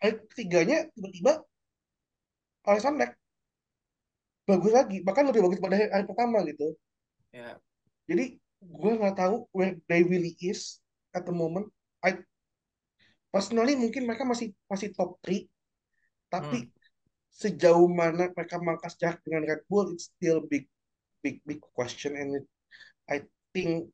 [0.00, 1.32] Hari ketiganya tiba-tiba
[2.66, 3.14] Alexander
[4.48, 6.66] bagus lagi, bahkan lebih bagus pada hari, hari pertama gitu.
[7.32, 7.56] ya.
[8.12, 10.84] Jadi gue nggak tahu where they really is
[11.16, 11.72] at the moment.
[12.04, 12.20] I
[13.32, 15.48] personally mungkin mereka masih masih top 3
[16.28, 16.72] tapi Hmm.
[17.32, 20.68] sejauh mana mereka mangkas jarak dengan Red Bull it's still big
[21.24, 22.44] big big question and it,
[23.08, 23.24] I
[23.56, 23.88] think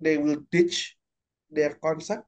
[0.00, 0.96] they will ditch
[1.52, 2.24] their concept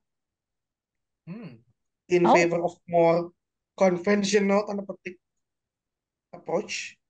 [1.25, 1.65] Hmm.
[2.13, 2.37] in Oh.
[2.37, 3.33] favor of more
[3.75, 5.17] conventional tanda petik
[6.37, 7.01] approach.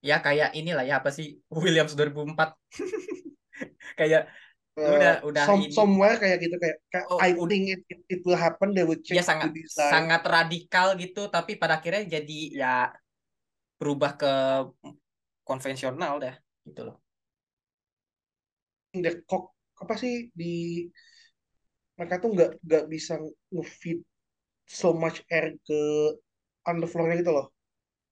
[0.00, 2.56] Ya kayak inilah ya apa sih Williams 2004.
[4.00, 4.30] Kayak
[4.78, 8.00] Uh, udah udah some, ini somewhere kayak gitu kayak, kayak Oh, I think it, it,
[8.06, 11.82] it will happen they will dia change sangat the design sangat radikal gitu tapi pada
[11.82, 12.74] akhirnya jadi ya
[13.76, 14.32] berubah ke
[15.42, 16.34] konvensional dah
[16.64, 16.96] gitu loh.
[18.94, 20.86] the kok apa sih di
[21.98, 23.18] mereka tuh nggak nggak bisa
[23.52, 24.00] ngefeed
[24.70, 25.80] so much air ke
[26.66, 27.46] underfloornya gitu loh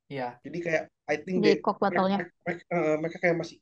[0.09, 0.41] Iya.
[0.45, 2.01] jadi kayak I think Di they kok mereka,
[2.45, 3.57] mereka, eh, mereka kayak masih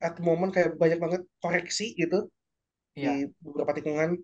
[0.00, 2.28] at the moment kayak banyak banget koreksi gitu
[2.96, 3.12] Iya.
[3.12, 4.20] di beberapa tikungan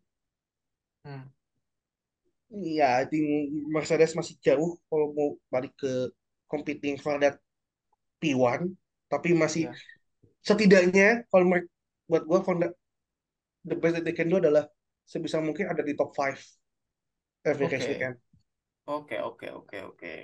[1.05, 1.33] Hmm.
[2.53, 3.25] ya I think
[3.73, 6.13] Mercedes masih jauh kalau mau balik ke
[6.53, 7.41] competing for that
[8.21, 8.69] P1
[9.09, 9.77] tapi masih Iya.
[10.45, 11.69] setidaknya kalau mereka
[12.11, 12.69] buat gua Honda
[13.65, 14.67] the best that they can do adalah
[15.07, 16.39] sebisa mungkin ada di top 5
[17.47, 17.91] every race Oke.
[17.91, 18.17] weekend.
[18.87, 20.15] Oke, oke, oke, oke.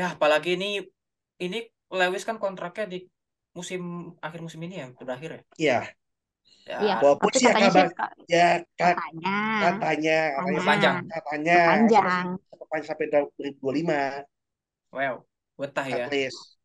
[0.00, 0.66] Ya, apalagi ini
[1.44, 1.56] ini
[1.98, 2.98] Lewis kan kontraknya di
[3.56, 3.80] musim
[4.24, 5.42] akhir musim ini ya berakhir ya.
[5.60, 5.78] Iya,
[6.70, 8.46] Ya, Iya, walaupun tapi sih ya katanya sih kabar ka- ya
[8.78, 9.30] ka- katanya
[9.62, 10.72] katanya katanya
[11.12, 11.54] katanya
[11.92, 12.26] sih panjang.
[12.46, 14.00] masih perpanjang sampai 2025
[14.92, 15.14] wow,
[15.58, 16.06] betah ya.
[16.06, 16.56] at least.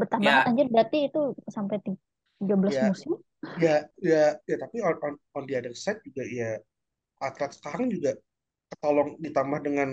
[0.00, 0.26] Betah Ya.
[0.26, 1.20] banget anjir berarti itu
[1.56, 2.00] sampai ti-
[2.38, 2.84] 13 Ya.
[2.88, 3.10] musim.
[3.60, 6.58] Ya ya ya tapi on, on, on the other side juga ya
[7.22, 8.16] atlet sekarang juga
[8.72, 9.88] ketolong ditambah dengan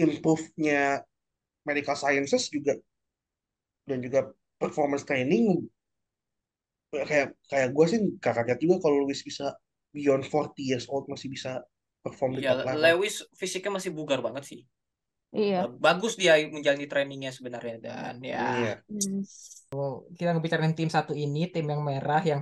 [0.00, 1.04] improve-nya
[1.68, 2.72] medical sciences juga
[3.86, 5.66] dan juga performance training
[6.90, 9.52] kayak kayak gue sih gak kaget juga kalau Luis bisa
[9.92, 11.60] beyond 40 years old masih bisa
[12.00, 12.80] perform di Ya, top level.
[12.84, 14.60] Lewis fisiknya masih bugar banget sih.
[15.34, 15.66] Iya.
[15.76, 18.72] Bagus dia menjalani trainingnya sebenarnya dan ya Iya.
[18.88, 19.20] Hmm.
[20.16, 22.40] kita ngebicarain tim satu ini, tim yang merah yang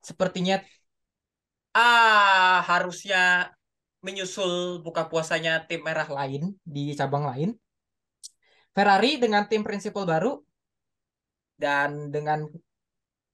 [0.00, 0.62] sepertinya
[1.74, 3.50] ah harusnya
[4.06, 7.50] menyusul buka puasanya tim merah lain di cabang lain.
[8.74, 10.42] Ferrari dengan tim prinsipal baru
[11.54, 12.42] dan dengan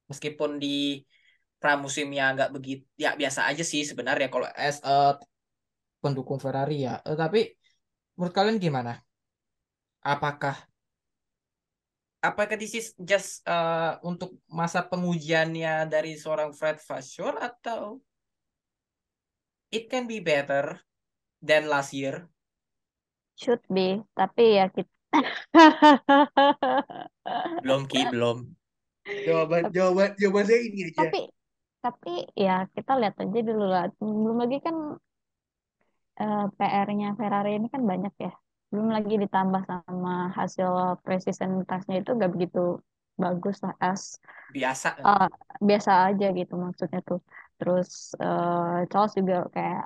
[0.07, 1.01] meskipun di
[1.57, 5.17] pramusimnya nggak begitu ya biasa aja sih sebenarnya kalau as a
[6.01, 7.01] pendukung Ferrari ya.
[7.05, 7.53] Eh, tapi
[8.17, 9.01] menurut kalian gimana?
[10.01, 10.57] Apakah
[12.21, 18.01] apakah this is just uh, untuk masa pengujiannya dari seorang Fred Vasseur atau
[19.73, 20.81] it can be better
[21.41, 22.29] than last year?
[23.41, 25.00] Should be, tapi ya kita
[27.63, 28.39] Belum Ki, belum.
[29.27, 30.97] Jawaban jawaban jawaban saya ini aja.
[31.03, 31.21] tapi
[31.81, 33.85] tapi ya kita lihat aja dulu lah.
[33.99, 34.77] Belum lagi kan
[36.21, 38.33] eh, PR-nya Ferrari ini kan banyak ya.
[38.71, 40.71] Belum lagi ditambah sama hasil
[41.03, 42.79] precision test-nya itu gak begitu
[43.19, 44.03] bagus lah as
[44.55, 44.89] Biasa.
[45.03, 45.29] eh,
[45.69, 47.21] biasa aja gitu maksudnya tuh.
[47.59, 49.85] Terus eh, Charles juga kayak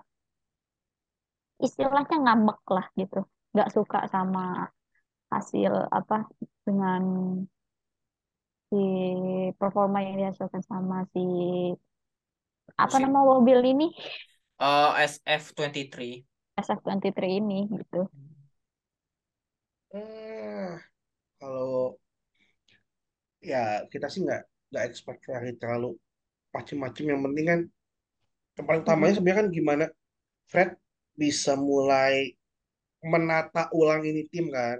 [1.64, 3.18] istilahnya ngambek lah gitu.
[3.55, 4.68] Gak suka sama
[5.35, 6.28] hasil apa
[6.62, 7.03] dengan
[8.70, 8.82] si
[9.59, 11.24] performa yang dihasilkan sama si
[12.74, 13.93] apa nama mobil ini
[14.59, 16.22] uh, SF23.
[16.55, 18.07] SF23 ini gitu.
[19.95, 20.74] Eh,
[21.39, 21.99] kalau
[23.43, 25.95] ya kita sih nggak nggak expect Ferrari terlalu
[26.55, 27.05] macem-macem.
[27.11, 27.61] Yang penting kan
[28.55, 29.85] yang paling utamanya sebenarnya kan gimana
[30.47, 30.70] Fred
[31.18, 32.35] bisa mulai
[33.03, 34.78] menata ulang ini tim kan.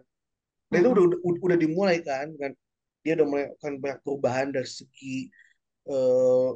[0.73, 1.15] Dan itu udah, Mm-mm.
[1.29, 2.53] udah udah dimulai kan dengan
[3.05, 5.17] dia udah mulai akan banyak perubahan dari segi
[5.91, 6.49] eh,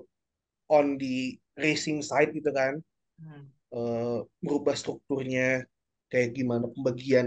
[0.69, 2.81] on the racing side gitu kan.
[3.21, 3.49] Hmm.
[3.69, 5.61] Eh, merubah strukturnya
[6.09, 7.27] kayak gimana pembagian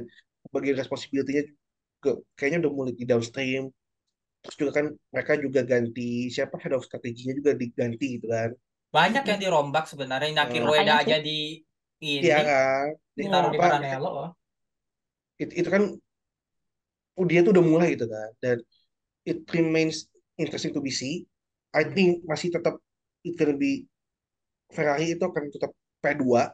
[0.50, 1.44] pembagian responsibility-nya
[2.02, 3.64] juga kayaknya udah mulai di downstream.
[4.44, 8.52] Terus juga kan mereka juga ganti siapa head of strateginya juga diganti gitu kan.
[8.96, 10.30] Banyak yang dirombak sebenarnya.
[10.38, 11.38] Naki Eh, Rueda Makanya sih aja di
[12.24, 12.88] Iya ini kan.
[13.16, 13.58] Di- ya ditaruh di
[14.04, 14.28] loh.
[15.42, 15.84] itu, itu kan
[17.30, 18.30] dia tuh udah mulai gitu kan.
[18.44, 18.58] Dan
[19.28, 20.08] it remains
[20.42, 21.26] interesting to be see.
[21.76, 22.80] I think masih tetap
[23.28, 23.88] it gonna be
[24.76, 25.72] Ferrari itu akan tetap
[26.04, 26.52] P2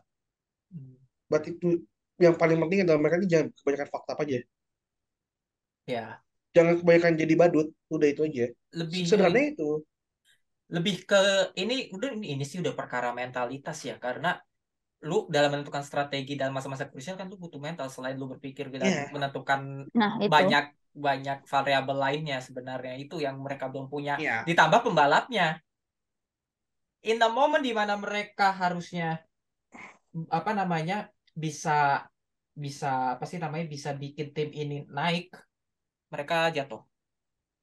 [0.74, 0.96] Hmm.
[1.32, 1.68] but itu
[2.20, 4.38] yang paling penting adalah mereka ini jangan kebanyakan fakta aja.
[5.88, 6.24] Ya,
[6.56, 8.46] Jangan kebanyakan jadi badut, udah itu aja.
[8.80, 9.68] lebih Sederhana itu.
[10.76, 11.16] lebih ke
[11.62, 14.28] ini udah ini, ini sih udah perkara mentalitas ya karena
[15.06, 18.90] lu dalam menentukan strategi dalam masa-masa krusial kan lu butuh mental selain lu berpikir dan
[18.90, 19.14] Iya.
[19.14, 20.30] menentukan Nah, itu.
[20.32, 20.66] banyak
[20.98, 24.42] banyak variabel lainnya sebenarnya itu yang mereka belum punya Iya.
[24.50, 25.62] ditambah pembalapnya
[27.06, 29.22] in the moment di mana mereka harusnya
[30.34, 32.02] apa namanya bisa
[32.58, 35.30] bisa apa sih namanya bisa bikin tim ini naik
[36.10, 36.82] mereka jatuh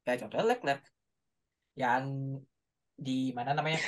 [0.06, 0.82] kayak contohnya Leclerc
[1.74, 2.38] yang
[2.94, 3.82] di mana namanya?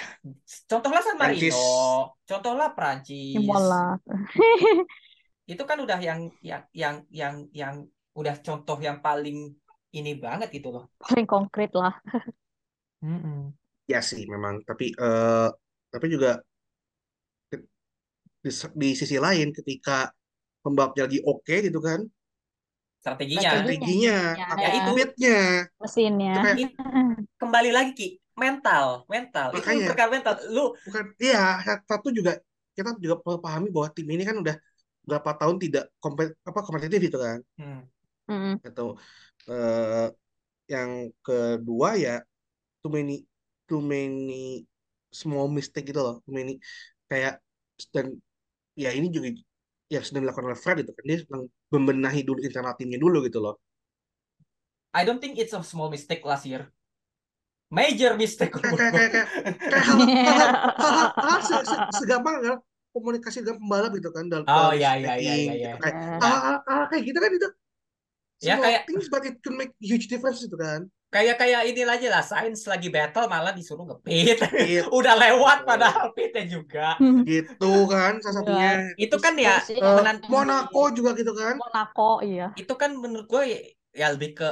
[0.66, 1.54] Contohlah San Prancis.
[1.54, 3.36] Marino contohlah Prancis.
[5.52, 7.74] Itu kan udah yang yang yang yang yang
[8.18, 9.54] udah contoh yang paling
[9.94, 10.84] ini banget gitu loh.
[10.98, 11.94] Paling konkret lah.
[13.86, 15.48] Ya sih memang, tapi eh
[15.86, 16.42] tapi juga
[18.42, 20.10] di, di sisi lain ketika
[20.66, 22.02] pembalapnya lagi oke gitu kan,
[22.98, 23.50] strateginya.
[23.54, 24.90] Strateginya, Ya, atau ya itu.
[25.78, 26.34] Mesinnya.
[26.34, 26.66] itu kayak Ini
[27.38, 29.48] kembali lagi Ki mental mental.
[29.56, 29.88] Itu Makanya.
[29.90, 30.34] perkara mental.
[30.52, 32.38] Lu bukan, iya satu juga
[32.76, 34.56] kita juga perlu pahami bahwa tim ini kan udah
[35.06, 38.98] berapa tahun tidak kompet, apa kompetitif gitu kan, hmm, atau
[39.46, 40.10] eh
[40.66, 42.18] yang kedua ya
[42.82, 43.22] too many
[43.70, 44.66] too many
[45.14, 46.58] small mistake gitu loh, too many
[47.06, 47.38] kayak
[47.94, 48.18] dan
[48.74, 49.30] ya ini juga
[49.86, 51.04] yang sedang dilakukan oleh Fred itu kan.
[51.06, 53.54] Dia sedang membenahi dulu internal timnya dulu gitu loh.
[54.90, 56.66] I don't think it's a small mistake last year
[57.68, 59.26] major mistake Kayak kayak kayak
[59.58, 59.98] kayak, hal
[60.78, 62.56] hal hal, hal se, se, segampang kan
[62.94, 65.52] komunikasi dengan pembalap gitu kan dalam Oh, iya, iya, iya, iya, gitu.
[65.60, 65.70] iya.
[65.82, 66.16] kayak Ya.
[66.22, 67.48] hal, hal, hal kayak gitu kan itu
[68.36, 70.86] Ya, kayak- things but it can make huge difference itu kan.
[71.06, 74.44] kayak kayak ini aja lah Sainz lagi battle malah disuruh ngepit Gitu,
[74.98, 78.70] udah lewat padahal pitnya juga gitu kan salah satunya.
[79.00, 81.56] itu kan ya Eh, Monaco juga gitu kan.
[81.56, 82.52] Monaco, iya.
[82.58, 83.58] itu kan menurut gue ya,
[83.96, 84.48] ya lebih ke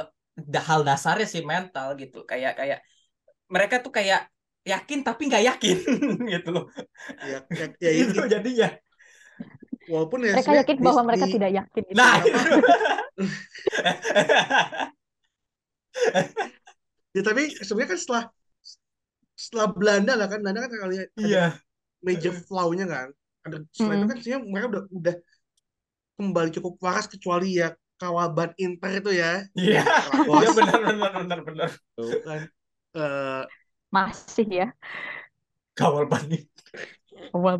[0.57, 2.79] hal dasarnya sih mental gitu kayak kayak
[3.51, 4.27] mereka tuh kayak
[4.65, 5.77] yakin tapi nggak yakin
[6.33, 6.65] gitu loh
[7.21, 8.69] Ya, ya, ya itu ini jadinya
[9.85, 11.83] walaupun ya Mereka yakin di- bahwa mereka di- tidak yakin.
[11.85, 11.97] gitu.
[11.99, 12.15] nah
[17.15, 18.23] ya, tapi sebenarnya kan setelah
[19.35, 21.45] setelah Belanda lah kan Belanda kan kali ada iya
[22.01, 23.07] major flaw-nya kan.
[23.45, 24.09] Ada setelah itu Hmm.
[24.11, 25.15] kan sebenarnya mereka udah udah
[26.15, 27.69] kembali cukup waras kecuali ya
[27.99, 29.43] kawaban Inter itu ya.
[29.55, 29.83] iya
[30.25, 30.41] Bos.
[30.43, 31.69] iya benar benar benar benar
[32.25, 32.39] kan.
[32.95, 33.43] Eh,
[33.91, 34.67] Masih ya.
[35.75, 36.47] kawal panik.
[37.31, 37.59] Kawal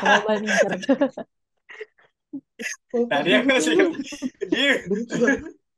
[0.00, 0.72] kawal Banjar.
[3.08, 3.30] tadi
[4.52, 5.28] dia Dulu juga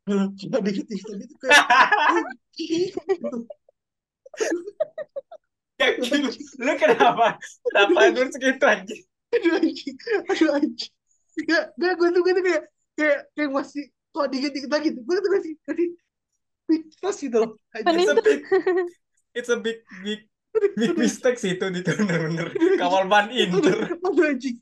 [0.06, 1.64] kalau coba dikit-dikit tadi tuh kayak
[5.80, 6.22] yakin
[6.60, 7.26] lu kenapa?
[7.72, 8.94] Kenapa gue segitu aja
[9.30, 9.96] aduh anjing.
[10.26, 10.92] Aduh anjing.
[11.46, 12.62] Gak gak gue tuh gue tuh kayak
[12.98, 15.02] kayak kayak masih kok dikit-dikit lagi tuh?
[15.06, 15.88] Gue tuh masih masih
[16.70, 18.40] speechless gitu loh it's a big
[19.34, 20.20] it's a big big
[20.78, 24.56] big mistake sih itu itu bener-bener kawal ban Inter Aduh, anjing.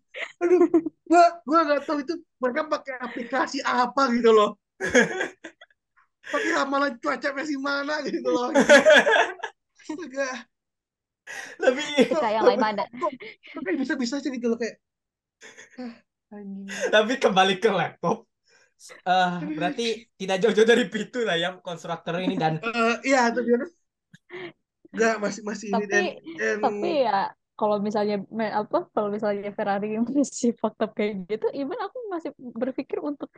[0.45, 0.61] Aduh,
[1.09, 4.61] gua gua nggak tahu itu mereka pakai aplikasi apa gitu loh.
[6.29, 8.53] Pakai ramalan cuaca versi mana gitu loh.
[8.53, 10.45] Astaga.
[11.57, 12.85] tapi Kita yang lain ada.
[12.93, 13.13] Kok,
[13.65, 14.77] kayak bisa-bisa aja gitu loh kayak.
[15.81, 15.93] ah,
[16.93, 18.28] tapi kembali ke laptop
[18.87, 22.63] eh berarti tidak jauh-jauh dari Pitu lah yang konstruktor ini dan.
[22.63, 23.59] Eh, iya, tuh dia
[24.89, 26.57] Enggak, masih masih ini dan, Tapi dan.
[26.65, 27.19] Tapi ya
[27.59, 28.23] kalau misalnya
[28.55, 33.29] apa kalau misalnya Ferrari masih fucked up kayak gitu, even aku masih berpikir untuk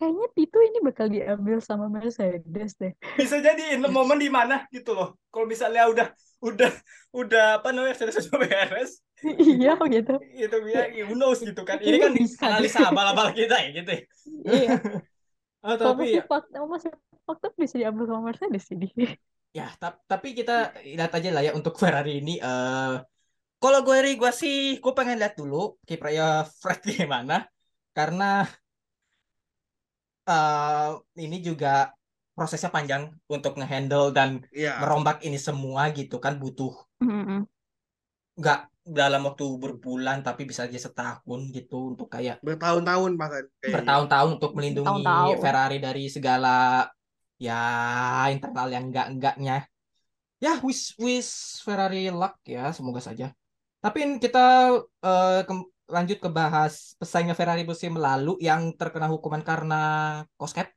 [0.00, 2.92] kayaknya Pitu ini bakal diambil sama Mercedes deh.
[3.20, 5.20] bisa jadi in the moment di mana gitu loh.
[5.28, 6.08] Kalau misalnya udah
[6.42, 6.70] udah
[7.16, 10.14] udah apa namanya sudah sudah beres iya gitu.
[10.36, 14.02] gitu ya who knows gitu kan ini kan Bisa analisa abal-abal kita ya gitu ya
[14.46, 14.70] Iya.
[15.64, 16.90] oh, tapi up, masih
[17.26, 18.88] up bisa diambil sama Mercedes ini.
[19.56, 22.36] Ya, tap- tapi kita lihat aja lah ya untuk Ferrari ini.
[22.36, 22.92] eh
[23.56, 27.48] kalau gue ri gue sih, gue pengen lihat dulu kiprahnya Fred gimana,
[27.96, 28.44] karena
[30.28, 30.88] eh
[31.24, 31.68] ini juga
[32.36, 34.76] prosesnya panjang untuk ngehandle dan Iya.
[34.80, 36.72] merombak ini semua gitu kan butuh
[38.36, 43.74] nggak dalam waktu berbulan tapi bisa aja setahun gitu untuk kayak bertahun-tahun bahkan kayaknya.
[43.74, 45.36] bertahun-tahun untuk melindungi Bertahun-tahun.
[45.42, 46.54] Ferrari dari segala
[47.40, 47.60] ya
[48.30, 49.56] internal yang enggak-enggaknya.
[50.44, 53.32] Ya, wish wish Ferrari luck ya, semoga saja.
[53.80, 54.44] Tapi kita
[55.08, 59.80] eh, kem- lanjut ke bahas pesaingnya Ferrari musim lalu yang terkena hukuman karena
[60.36, 60.68] cost cap.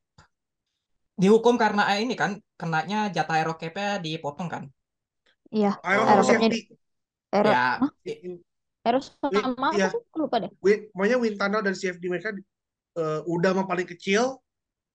[1.20, 4.64] Dihukum karena eh, ini kan kenanya jatah aero cap-nya dipotong kan.
[5.52, 5.76] Iya.
[5.84, 6.60] Aero Aero-capnya safety.
[7.36, 7.64] Aero, Ya?
[8.88, 10.00] Aero sama apa sih?
[10.10, 10.52] Aku lupa deh.
[10.64, 12.32] Win, pokoknya wind tunnel dan CFD mereka
[12.96, 14.40] eh, udah mah paling kecil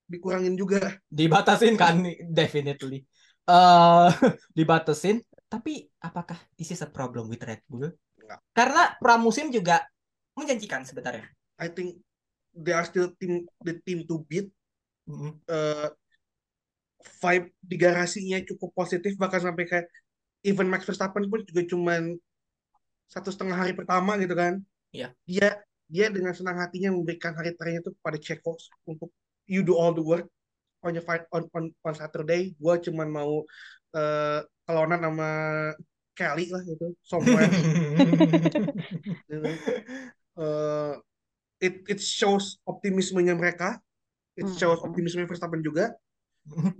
[0.04, 1.00] dikurangin juga.
[1.08, 3.04] dibatasin kan definitely.
[3.44, 4.08] eh
[4.56, 5.20] dibatasin,
[5.52, 7.92] tapi apakah this is a problem with Red Bull?
[8.20, 8.40] Enggak.
[8.56, 9.84] Karena pramusim juga
[10.32, 11.28] menjanjikan sebenarnya.
[11.60, 12.00] I think
[12.56, 14.48] they are still team the team to beat.
[15.04, 15.36] Mm-mm.
[15.44, 15.88] Eh,
[17.04, 19.86] vibe di garasinya cukup positif bahkan sampai kayak
[20.44, 22.16] even Max Verstappen pun juga cuman
[23.08, 24.60] satu setengah hari pertama gitu kan.
[24.92, 25.12] Iya.
[25.28, 28.56] Dia dia dengan senang hatinya memberikan hari terakhirnya itu kepada Checo
[28.88, 29.12] untuk
[29.44, 30.24] you do all the work
[30.80, 32.56] on your fight on on, on Saturday.
[32.56, 33.44] Gua cuman mau
[33.94, 35.30] eh kelonan sama
[36.16, 37.48] Kelly lah gitu somewhere.
[39.28, 39.50] gitu.
[40.34, 40.94] Eh,
[41.62, 43.78] it it shows optimismenya mereka.
[44.34, 44.56] It Hmm.
[44.58, 45.94] shows optimisme Verstappen juga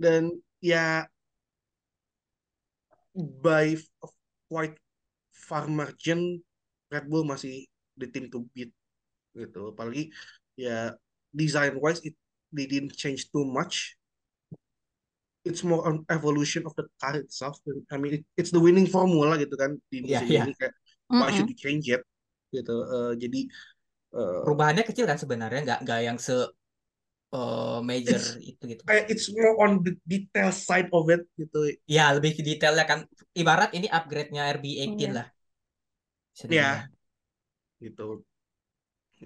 [0.01, 0.29] dan
[0.61, 1.07] ya
[3.43, 3.75] by
[4.49, 4.75] quite
[5.33, 6.41] far margin
[6.91, 7.65] Red Bull masih
[7.99, 8.71] the team to beat
[9.35, 10.11] gitu apalagi
[10.55, 10.93] ya
[11.35, 12.15] design wise it
[12.55, 13.97] they didn't change too much
[15.45, 17.59] it's more on evolution of the car itself
[17.91, 20.41] I mean it- it's the winning formula gitu kan di Iya, musim iya.
[20.41, 20.73] ini kayak
[21.19, 21.33] why Mm-mm.
[21.33, 22.01] should you change it
[22.55, 23.39] gitu Eh, jadi
[24.17, 26.33] eh, Perubahannya kecil kan sebenarnya, nggak nggak yang se
[27.35, 28.81] eh, major It's- itu gitu.
[28.87, 32.99] kayak it's more on the detail side of it gitu Ya lebih ke detailnya kan.
[33.35, 35.09] Ibarat ini upgrade-nya RB18 Iya.
[35.11, 35.27] lah.
[36.31, 36.49] Bisa Ya.
[36.49, 36.79] dibilang.
[37.83, 38.07] gitu.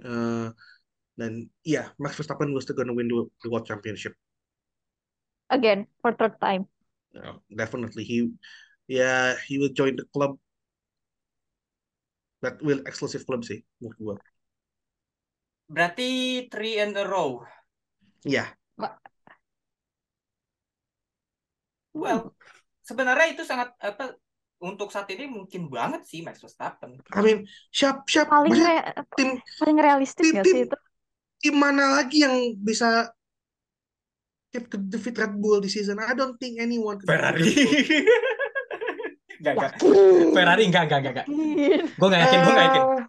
[0.01, 0.47] Eh,
[1.19, 1.31] dan
[1.61, 4.17] iya, Max Verstappen was still gonna win the, the World Championship.
[5.49, 6.65] Again, for third time.
[7.13, 8.29] Uh, definitely, he,
[8.85, 10.37] yeah, he will join the club
[12.45, 14.15] that will exclusive club sih, menurut gua.
[15.69, 16.07] Berarti
[16.53, 17.41] three in a row.
[18.25, 18.55] Iya,
[21.93, 22.31] Well,
[22.85, 24.13] sebenarnya itu sangat apa
[24.61, 26.99] untuk saat ini mungkin banget sih Max Verstappen.
[27.15, 27.39] I mean,
[27.71, 30.77] siap, siap, Paling re- tim paling realistis tim- tim- sih itu?
[31.39, 33.09] tim mana lagi yang bisa
[34.49, 36.01] keep ke defeat Red Bull di season?
[36.01, 37.45] I don't think anyone Ferrari.
[39.39, 39.73] Enggak, enggak.
[40.35, 41.27] Ferrari enggak, enggak, enggak, enggak.
[41.95, 42.83] Gue enggak yakin, gue enggak yakin.
[42.83, 43.03] Eh,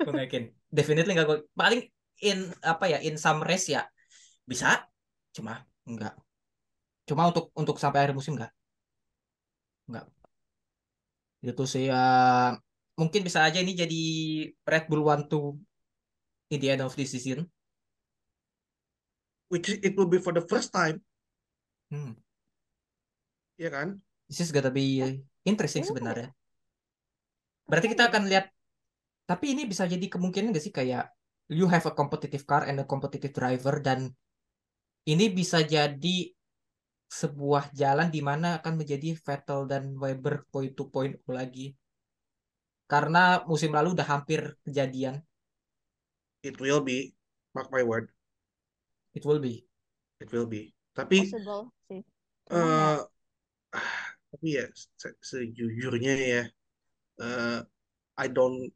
[0.00, 0.44] Gue enggak yakin.
[0.68, 1.38] Definitely enggak gue.
[1.56, 1.80] Paling
[2.20, 3.82] in apa ya, in some race ya
[4.46, 4.88] bisa,
[5.36, 6.14] cuma enggak.
[7.08, 8.52] Cuma untuk untuk sampai akhir musim enggak.
[9.90, 10.06] Enggak.
[11.42, 12.02] Itu sih ya
[13.00, 14.00] mungkin bisa aja ini jadi
[14.62, 15.56] Red Bull want to
[16.52, 17.48] in the end of this season.
[19.50, 21.02] which it will be for the first time,
[21.90, 22.14] Hmm.
[23.58, 23.98] ya kan?
[24.30, 25.02] This is gonna be
[25.42, 25.90] interesting Iya.
[25.90, 26.28] sebenarnya.
[27.66, 28.46] Berarti kita akan lihat.
[29.26, 31.10] Tapi ini bisa jadi kemungkinan nggak sih kayak
[31.50, 34.14] you have a competitive car and a competitive driver dan
[35.08, 36.16] ini bisa jadi
[37.10, 41.74] sebuah jalan di mana akan menjadi Vettel dan Weber point to point lagi.
[42.86, 45.22] Karena musim lalu udah hampir kejadian.
[46.42, 47.14] It will be,
[47.54, 48.10] mark my word,
[49.12, 49.66] It will be.
[50.22, 50.70] it will be.
[50.94, 52.00] Tapi Possible sih.
[52.50, 52.98] Eh
[54.30, 56.42] tapi ya se- sejujurnya ya
[57.22, 57.58] eh
[58.18, 58.70] I don't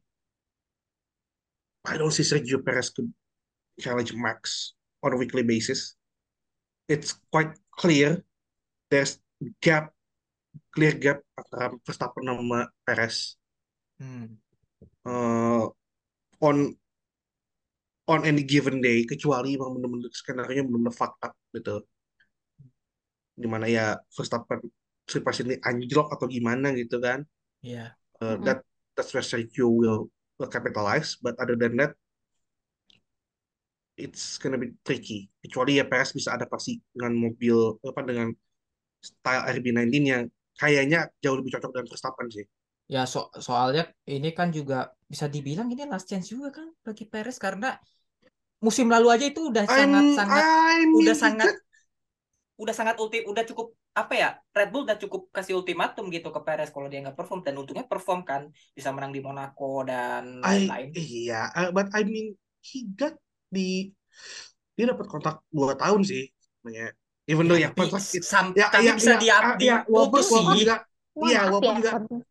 [1.87, 3.11] I don't see Sergio Perez could
[3.79, 4.73] challenge Max
[5.03, 5.95] on a weekly basis.
[6.85, 8.21] It's quite clear
[8.93, 9.17] there's
[9.59, 9.91] gap
[10.71, 13.35] clear gap antara Verstappen sama Perez
[13.95, 14.35] Hmm.
[15.07, 15.63] eh,
[16.43, 16.57] on
[18.11, 21.79] on any given day kecuali emang bener-bener skenario bener-bener fucked up gitu
[23.39, 24.59] di mana ya Verstappen
[25.07, 27.23] surprisingly anjlok atau gimana gitu kan
[27.65, 27.97] Iya.
[28.21, 28.61] Uh, that
[28.93, 30.07] that's where Sergio will
[30.37, 31.17] will capitalize.
[31.17, 31.97] But other than that,
[33.95, 35.27] it's gonna be tricky.
[35.39, 38.27] Kecuali ya Perez bisa adaptasi dengan mobil apa dengan
[38.99, 40.23] style RB19 yang
[40.55, 42.45] kayaknya jauh lebih cocok dengan Verstappen sih.
[42.85, 47.41] Ya so soalnya ini kan juga bisa dibilang ini last chance juga kan bagi Perez
[47.41, 47.73] karena
[48.61, 51.53] musim lalu aja itu udah I'm, sangat-sangat I mean, udah sangat
[52.55, 56.39] udah sangat ulti udah cukup apa ya Red Bull udah cukup kasih ultimatum gitu ke
[56.43, 60.95] Perez kalau dia nggak perform dan untungnya perform kan bisa menang di Monaco dan lain-lain
[60.95, 63.15] iya, uh, but I mean he got
[63.51, 63.89] di
[64.75, 66.91] dia dapat kontrak dua tahun sih sebenarnya.
[67.25, 69.75] Even though ya tapi kontrak it- sam- ya tapi ya bisa ya, di ah, ya,
[69.89, 70.61] walaupun diputus walaupun sih.
[70.61, 70.75] juga.
[71.15, 71.91] Iya walaupun ya, juga.
[71.95, 72.25] Kon-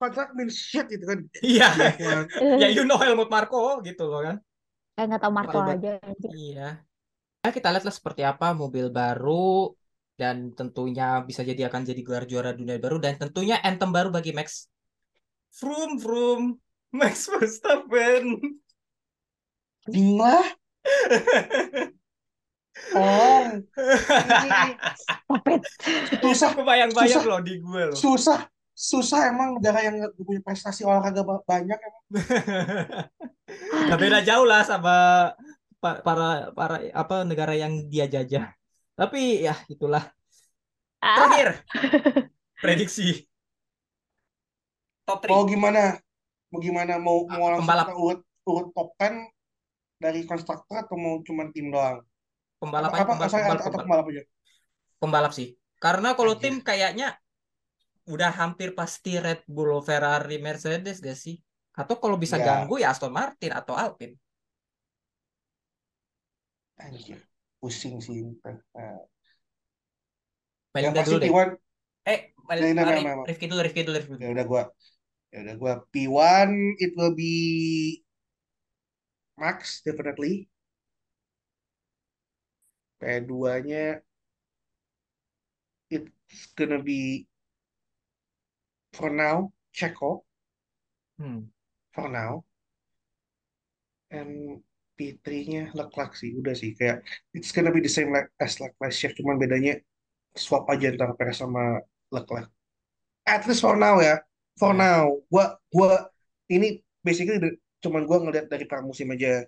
[0.00, 1.18] kontrak mean shit gitu kan.
[1.44, 1.68] iya.
[1.76, 2.24] F1.
[2.64, 4.36] ya you know Helmut Marko gitu loh kan.
[4.96, 5.92] Eh nggak tahu Marco But- aja.
[6.32, 6.68] iya.
[7.40, 9.72] Nah, kita lihatlah seperti apa mobil baru
[10.20, 14.36] dan tentunya bisa jadi akan jadi gelar juara dunia baru dan tentunya anthem baru bagi
[14.36, 14.68] Max.
[15.56, 16.42] Vroom vroom
[16.92, 18.36] Max Verstappen.
[20.20, 20.44] Lah,
[22.96, 23.60] oh, it.
[26.22, 26.50] susah.
[26.56, 27.28] Kebayang-bayang Susah.
[27.28, 27.96] loh di gue loh.
[27.96, 28.38] Susah.
[28.72, 32.04] Susah emang negara yang punya prestasi olahraga ba- banyak emang.
[33.92, 34.94] Gak beda jauh lah sama
[35.82, 38.56] pa- para para apa negara yang dia jajah.
[38.96, 40.08] Tapi ya itulah.
[41.00, 41.48] Ah, Terakhir.
[42.60, 43.24] Prediksi.
[45.04, 46.00] Top 3 mau gimana?
[46.52, 46.92] Mau gimana?
[47.00, 49.28] Mau mau Ah, langsung urut urut top 10
[50.04, 51.98] dari konstruktor atau mau cuma tim doang?
[52.60, 54.22] Pembalap Apa, pembalap, sorry, pembalap, atau, pembalap, pembalap aja?
[55.00, 55.48] pembalap sih.
[55.84, 56.42] Karena kalau Anjir.
[56.42, 57.06] tim kayaknya
[58.14, 61.36] udah hampir pasti Red Bull, Ferrari, Mercedes gak sih?
[61.80, 62.44] Atau kalau bisa Ya.
[62.46, 64.14] ganggu ya Aston Martin atau Alpine.
[66.84, 67.20] Anjir,
[67.60, 68.20] pusing sih.
[68.74, 68.98] Nah,
[70.84, 71.32] yang pasti dulu deh.
[71.32, 71.48] P1
[72.12, 73.28] Eh, Mel- Nah, nah, nah, nah, nah.
[73.28, 74.22] Rifki dulu, Rifki dulu, Rifki dulu.
[74.22, 74.62] ya udah gua
[75.32, 76.50] ya udah gua P1
[76.84, 77.32] it will be
[79.40, 80.52] Max definitely.
[83.00, 84.04] P2-nya
[85.88, 87.24] it's gonna be
[88.92, 90.28] for now Checo.
[91.16, 91.48] Hmm.
[91.92, 92.44] for now.
[94.10, 94.62] And
[94.98, 96.74] P3-nya Leclerc sih udah sih.
[96.74, 99.78] Kayak it's gonna be the same like as like last year cuman bedanya
[100.34, 101.80] swap aja antara Perez sama
[102.10, 102.50] Leclerc.
[103.24, 104.18] At least for now ya.
[104.58, 105.22] For now.
[105.30, 106.10] Gua gua
[106.50, 107.38] ini basically
[107.80, 109.44] cuman gua ngeliat dari pramusim aja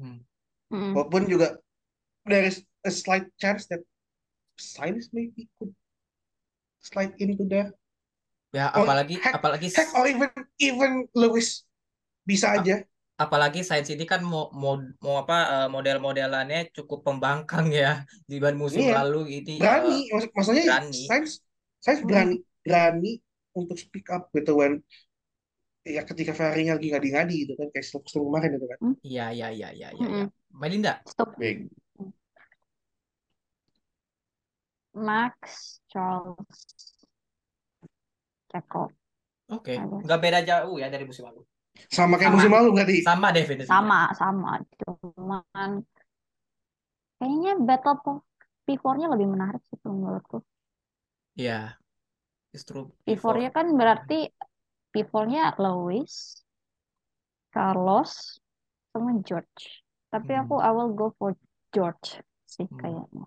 [0.00, 0.24] Hmm.
[0.72, 0.96] Mm-mm.
[0.96, 1.60] walaupun juga
[2.24, 3.84] there is a slight chance that
[4.56, 5.72] Sainz maybe could
[6.80, 7.72] slide into there
[8.52, 10.28] Ya, or apalagi heck, apalagi heck or even
[10.60, 11.64] even Lewis
[12.28, 12.84] bisa aja
[13.16, 18.80] apalagi Sainz ini kan mau mau, mau apa eh, model-modelannya cukup pembangkang ya dibanding musim
[18.84, 19.04] Iya.
[19.04, 21.00] lalu ini berani eh, Maksud, maksudnya berani.
[21.08, 21.30] Sainz
[21.80, 23.12] Sainz berani berani
[23.56, 24.84] untuk speak up gitu when
[25.82, 29.68] ya ketika Ferrari lagi ngadi-ngadi gitu kan kayak sebelum kemarin gitu kan Iya, iya, iya,
[29.74, 30.04] iya, iya, iya.
[30.06, 30.26] Mm-mm.
[30.54, 31.02] Melinda.
[31.08, 31.34] Stop.
[31.40, 31.66] Big.
[34.92, 36.60] Max, Charles,
[38.52, 38.92] Checo.
[39.48, 39.96] Oke, Ada.
[40.04, 41.42] nggak beda jauh ya dari musim lalu.
[41.88, 42.36] sama kayak Sama.
[42.36, 43.68] musim lalu berarti Sama definitely.
[43.68, 44.52] Sama, sama.
[44.76, 45.70] Cuman
[47.16, 48.20] kayaknya Battle of
[48.68, 50.44] P4-nya lebih menarik sih menurutku.
[51.34, 51.80] Iya.
[52.52, 54.28] Justru P4-nya kan berarti
[54.92, 56.14] P4-nya Lewis,
[57.54, 58.12] Carlos,
[58.92, 59.64] sama George.
[60.12, 60.42] Tapi Hmm.
[60.42, 61.32] aku I will go for
[61.72, 62.78] George sih Hmm.
[62.80, 63.24] kayaknya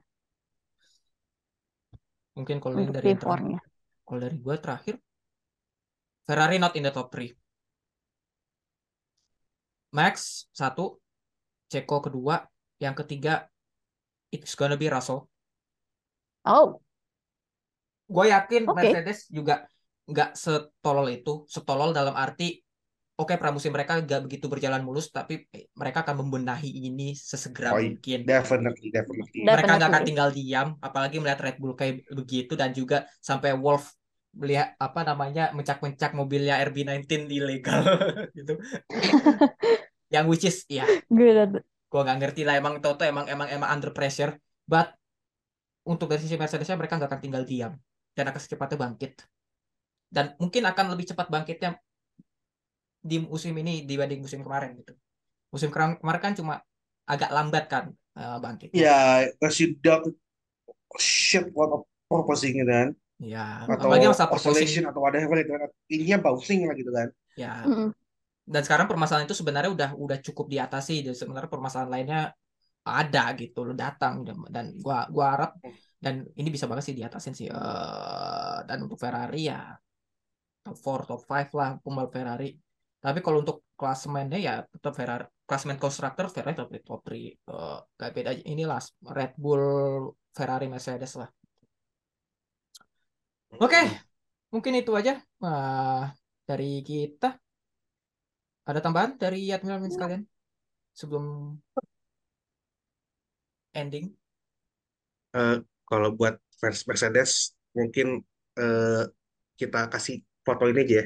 [2.36, 3.56] mungkin kalau untuk dari terakhir.
[3.56, 3.60] P4-nya.
[4.06, 4.96] Kalau dari gue terakhir
[6.28, 7.34] Ferrari not in the top 3.
[9.96, 11.00] Max satu,
[11.72, 12.46] Ceko kedua,
[12.84, 13.48] yang ketiga
[14.30, 15.32] it's gonna be Russell.
[16.46, 16.82] Oh,
[18.06, 18.90] Gue yakin Oke.
[18.94, 19.66] Mercedes juga
[20.06, 22.62] nggak setolol itu, setolol dalam arti
[23.16, 27.80] oke pramusim mereka nggak begitu berjalan mulus, tapi eh, mereka akan membenahi ini sesegera Oh,
[27.80, 28.20] mungkin.
[28.28, 33.08] definitely definitely mereka nggak akan tinggal diam, apalagi melihat Red Bull kayak begitu dan juga
[33.24, 33.94] sampai Wolf
[34.36, 37.82] melihat apa namanya mencak-mencak mobilnya RB19 ilegal
[38.38, 38.60] gitu.
[40.14, 41.64] Yang which is ya good.
[41.92, 44.36] gua nggak ngerti lah emang Toto emang emang emang under pressure,
[44.68, 44.92] but
[45.86, 47.74] untuk dari sisi Mercedesnya mereka nggak akan tinggal diam
[48.18, 49.14] dan akan secepatnya bangkit
[50.12, 51.78] dan mungkin akan lebih cepat bangkitnya
[53.06, 54.94] di musim ini dibanding musim kemarin gitu.
[55.54, 56.54] Musim kemarin kan cuma
[57.06, 57.86] agak lambat kan
[58.18, 58.82] eh, bangkitnya.
[58.82, 58.98] ya
[59.38, 60.10] kasih doubt
[60.98, 62.90] shit what of purposing gitu kan.
[63.22, 65.70] Ya, atau apalagi masalah proposing atau whatever itu kan.
[65.88, 67.08] Ininya bouncing lah gitu kan.
[67.38, 67.64] Ya
[68.46, 72.22] dan sekarang permasalahan itu sebenarnya udah udah cukup diatasi dan sebenarnya permasalahan lainnya
[72.86, 74.22] ada gitu loh datang.
[74.54, 75.52] Dan, gua gua harap
[75.98, 79.74] dan ini bisa banget sih diatasin sih Eh, dan untuk Ferrari ya
[80.66, 82.50] top 4 top 5 lah pembalap Ferrari.
[82.98, 87.78] Tapi kalau untuk klasemennya ya tetap Ferrari klasemen konstruktor Ferrari tetap di top 3 Eh,
[88.02, 88.82] gak beda inilah
[89.14, 89.64] Red Bull
[90.34, 91.30] Ferrari Mercedes lah.
[93.62, 93.82] Oke
[94.50, 96.10] mungkin itu aja Wah,
[96.50, 97.38] dari kita.
[98.66, 100.24] Ada tambahan dari admin-admin sekalian?
[100.98, 101.54] Sebelum
[103.78, 104.10] ending?
[105.36, 108.24] Eh, kalau buat fans Mercedes mungkin
[108.58, 109.04] eh,
[109.60, 111.06] kita kasih foto ini aja ya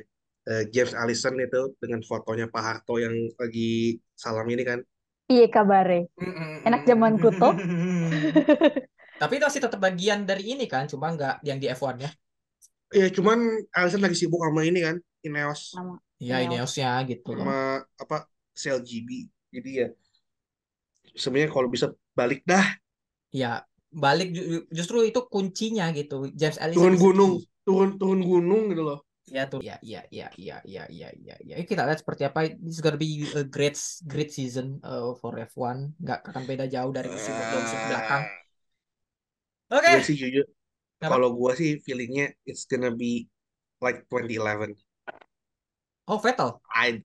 [0.49, 4.79] Eh, James Allison itu dengan fotonya Pak Harto yang lagi salam ini kan
[5.27, 5.99] Piye kabare?
[6.67, 7.49] Enak zaman kuto.
[9.21, 12.09] Tapi itu masih tetap bagian dari ini kan, cuma nggak yang di F1-nya.
[12.89, 13.39] ya cuman
[13.77, 15.61] Allison lagi sibuk sama ini kan Ineos
[16.29, 16.45] Ya, Ineos.
[16.45, 17.45] Ineos-nya gitu loh.
[17.45, 17.57] sama
[18.03, 18.17] apa
[18.57, 19.09] CLGB
[19.53, 19.87] jadi ya
[21.21, 21.87] sebenarnya kalau bisa
[22.17, 22.65] balik dah
[23.41, 23.47] Ya,
[24.03, 26.15] balik ju- justru itu kuncinya gitu.
[26.39, 27.33] James Allison turun gunung
[27.65, 28.99] turun turun gunung gitu loh
[29.29, 29.61] Ya tuh.
[29.61, 31.55] Ya, ya, ya, ya, ya, ya, ya, ya.
[31.63, 32.49] Kita lihat seperti apa.
[32.57, 33.77] This is gonna be a great
[34.09, 35.93] great season uh, for F1.
[36.01, 38.23] Nggak akan beda jauh dari musim dua musim belakang.
[39.69, 39.89] Oke.
[39.93, 40.45] Gue sih jujur
[40.99, 43.29] kalau gue sih feelingnya it's gonna be
[43.79, 44.75] like 2011
[46.09, 46.59] Oh, Vettel.
[46.73, 46.99] I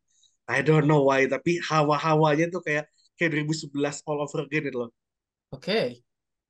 [0.48, 4.90] I don't know why tapi hawa-hawanya tuh kayak kayak 2011 all over again gitu loh
[5.54, 6.02] Oke.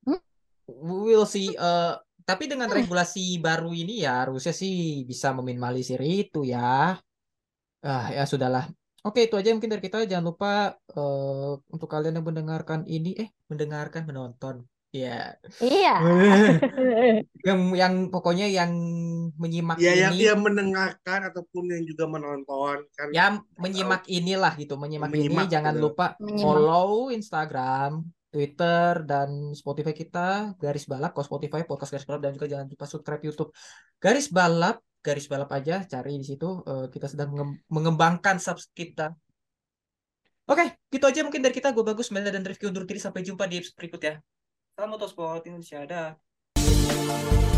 [0.08, 0.16] Hmm?
[0.64, 1.52] We'll see.
[1.52, 1.94] Eh,
[2.24, 6.96] tapi dengan regulasi baru ini ya harusnya sih bisa meminimalisir itu ya.
[7.84, 8.64] Ah, ya sudahlah.
[9.04, 10.00] Oke, itu aja mungkin dari kita.
[10.08, 10.52] Jangan lupa
[10.96, 14.64] eh, untuk kalian yang mendengarkan ini, eh, mendengarkan, menonton.
[14.94, 15.94] Ya, Iya.
[17.48, 18.70] yang yang pokoknya yang
[19.34, 23.06] menyimak Ya yang ini, yang mendengarkan ataupun yang juga menonton kan.
[23.10, 25.28] ya menyimak inilah gitu, menyimak ini.
[25.34, 25.84] Menyimak, Jangan betul.
[25.90, 26.46] lupa Menyimak.
[26.46, 32.50] follow Instagram, Twitter, dan Spotify kita, Garis Balap, kalau Spotify, Podcast Garis Balap, dan juga
[32.50, 33.50] jangan lupa subscribe YouTube
[34.02, 36.64] Garis Balap, Garis Balap aja, cari di situ.
[36.66, 39.14] Eh, kita sedang mengem- mengembangkan subs kita.
[40.44, 41.72] Oke, gitu aja mungkin dari kita.
[41.72, 43.00] Gue Bagus, Melda, dan Rifki undur diri.
[43.00, 44.20] Sampai jumpa di episode berikutnya.
[44.76, 45.80] Salam Motorsport Indonesia.
[45.88, 47.53] Dah.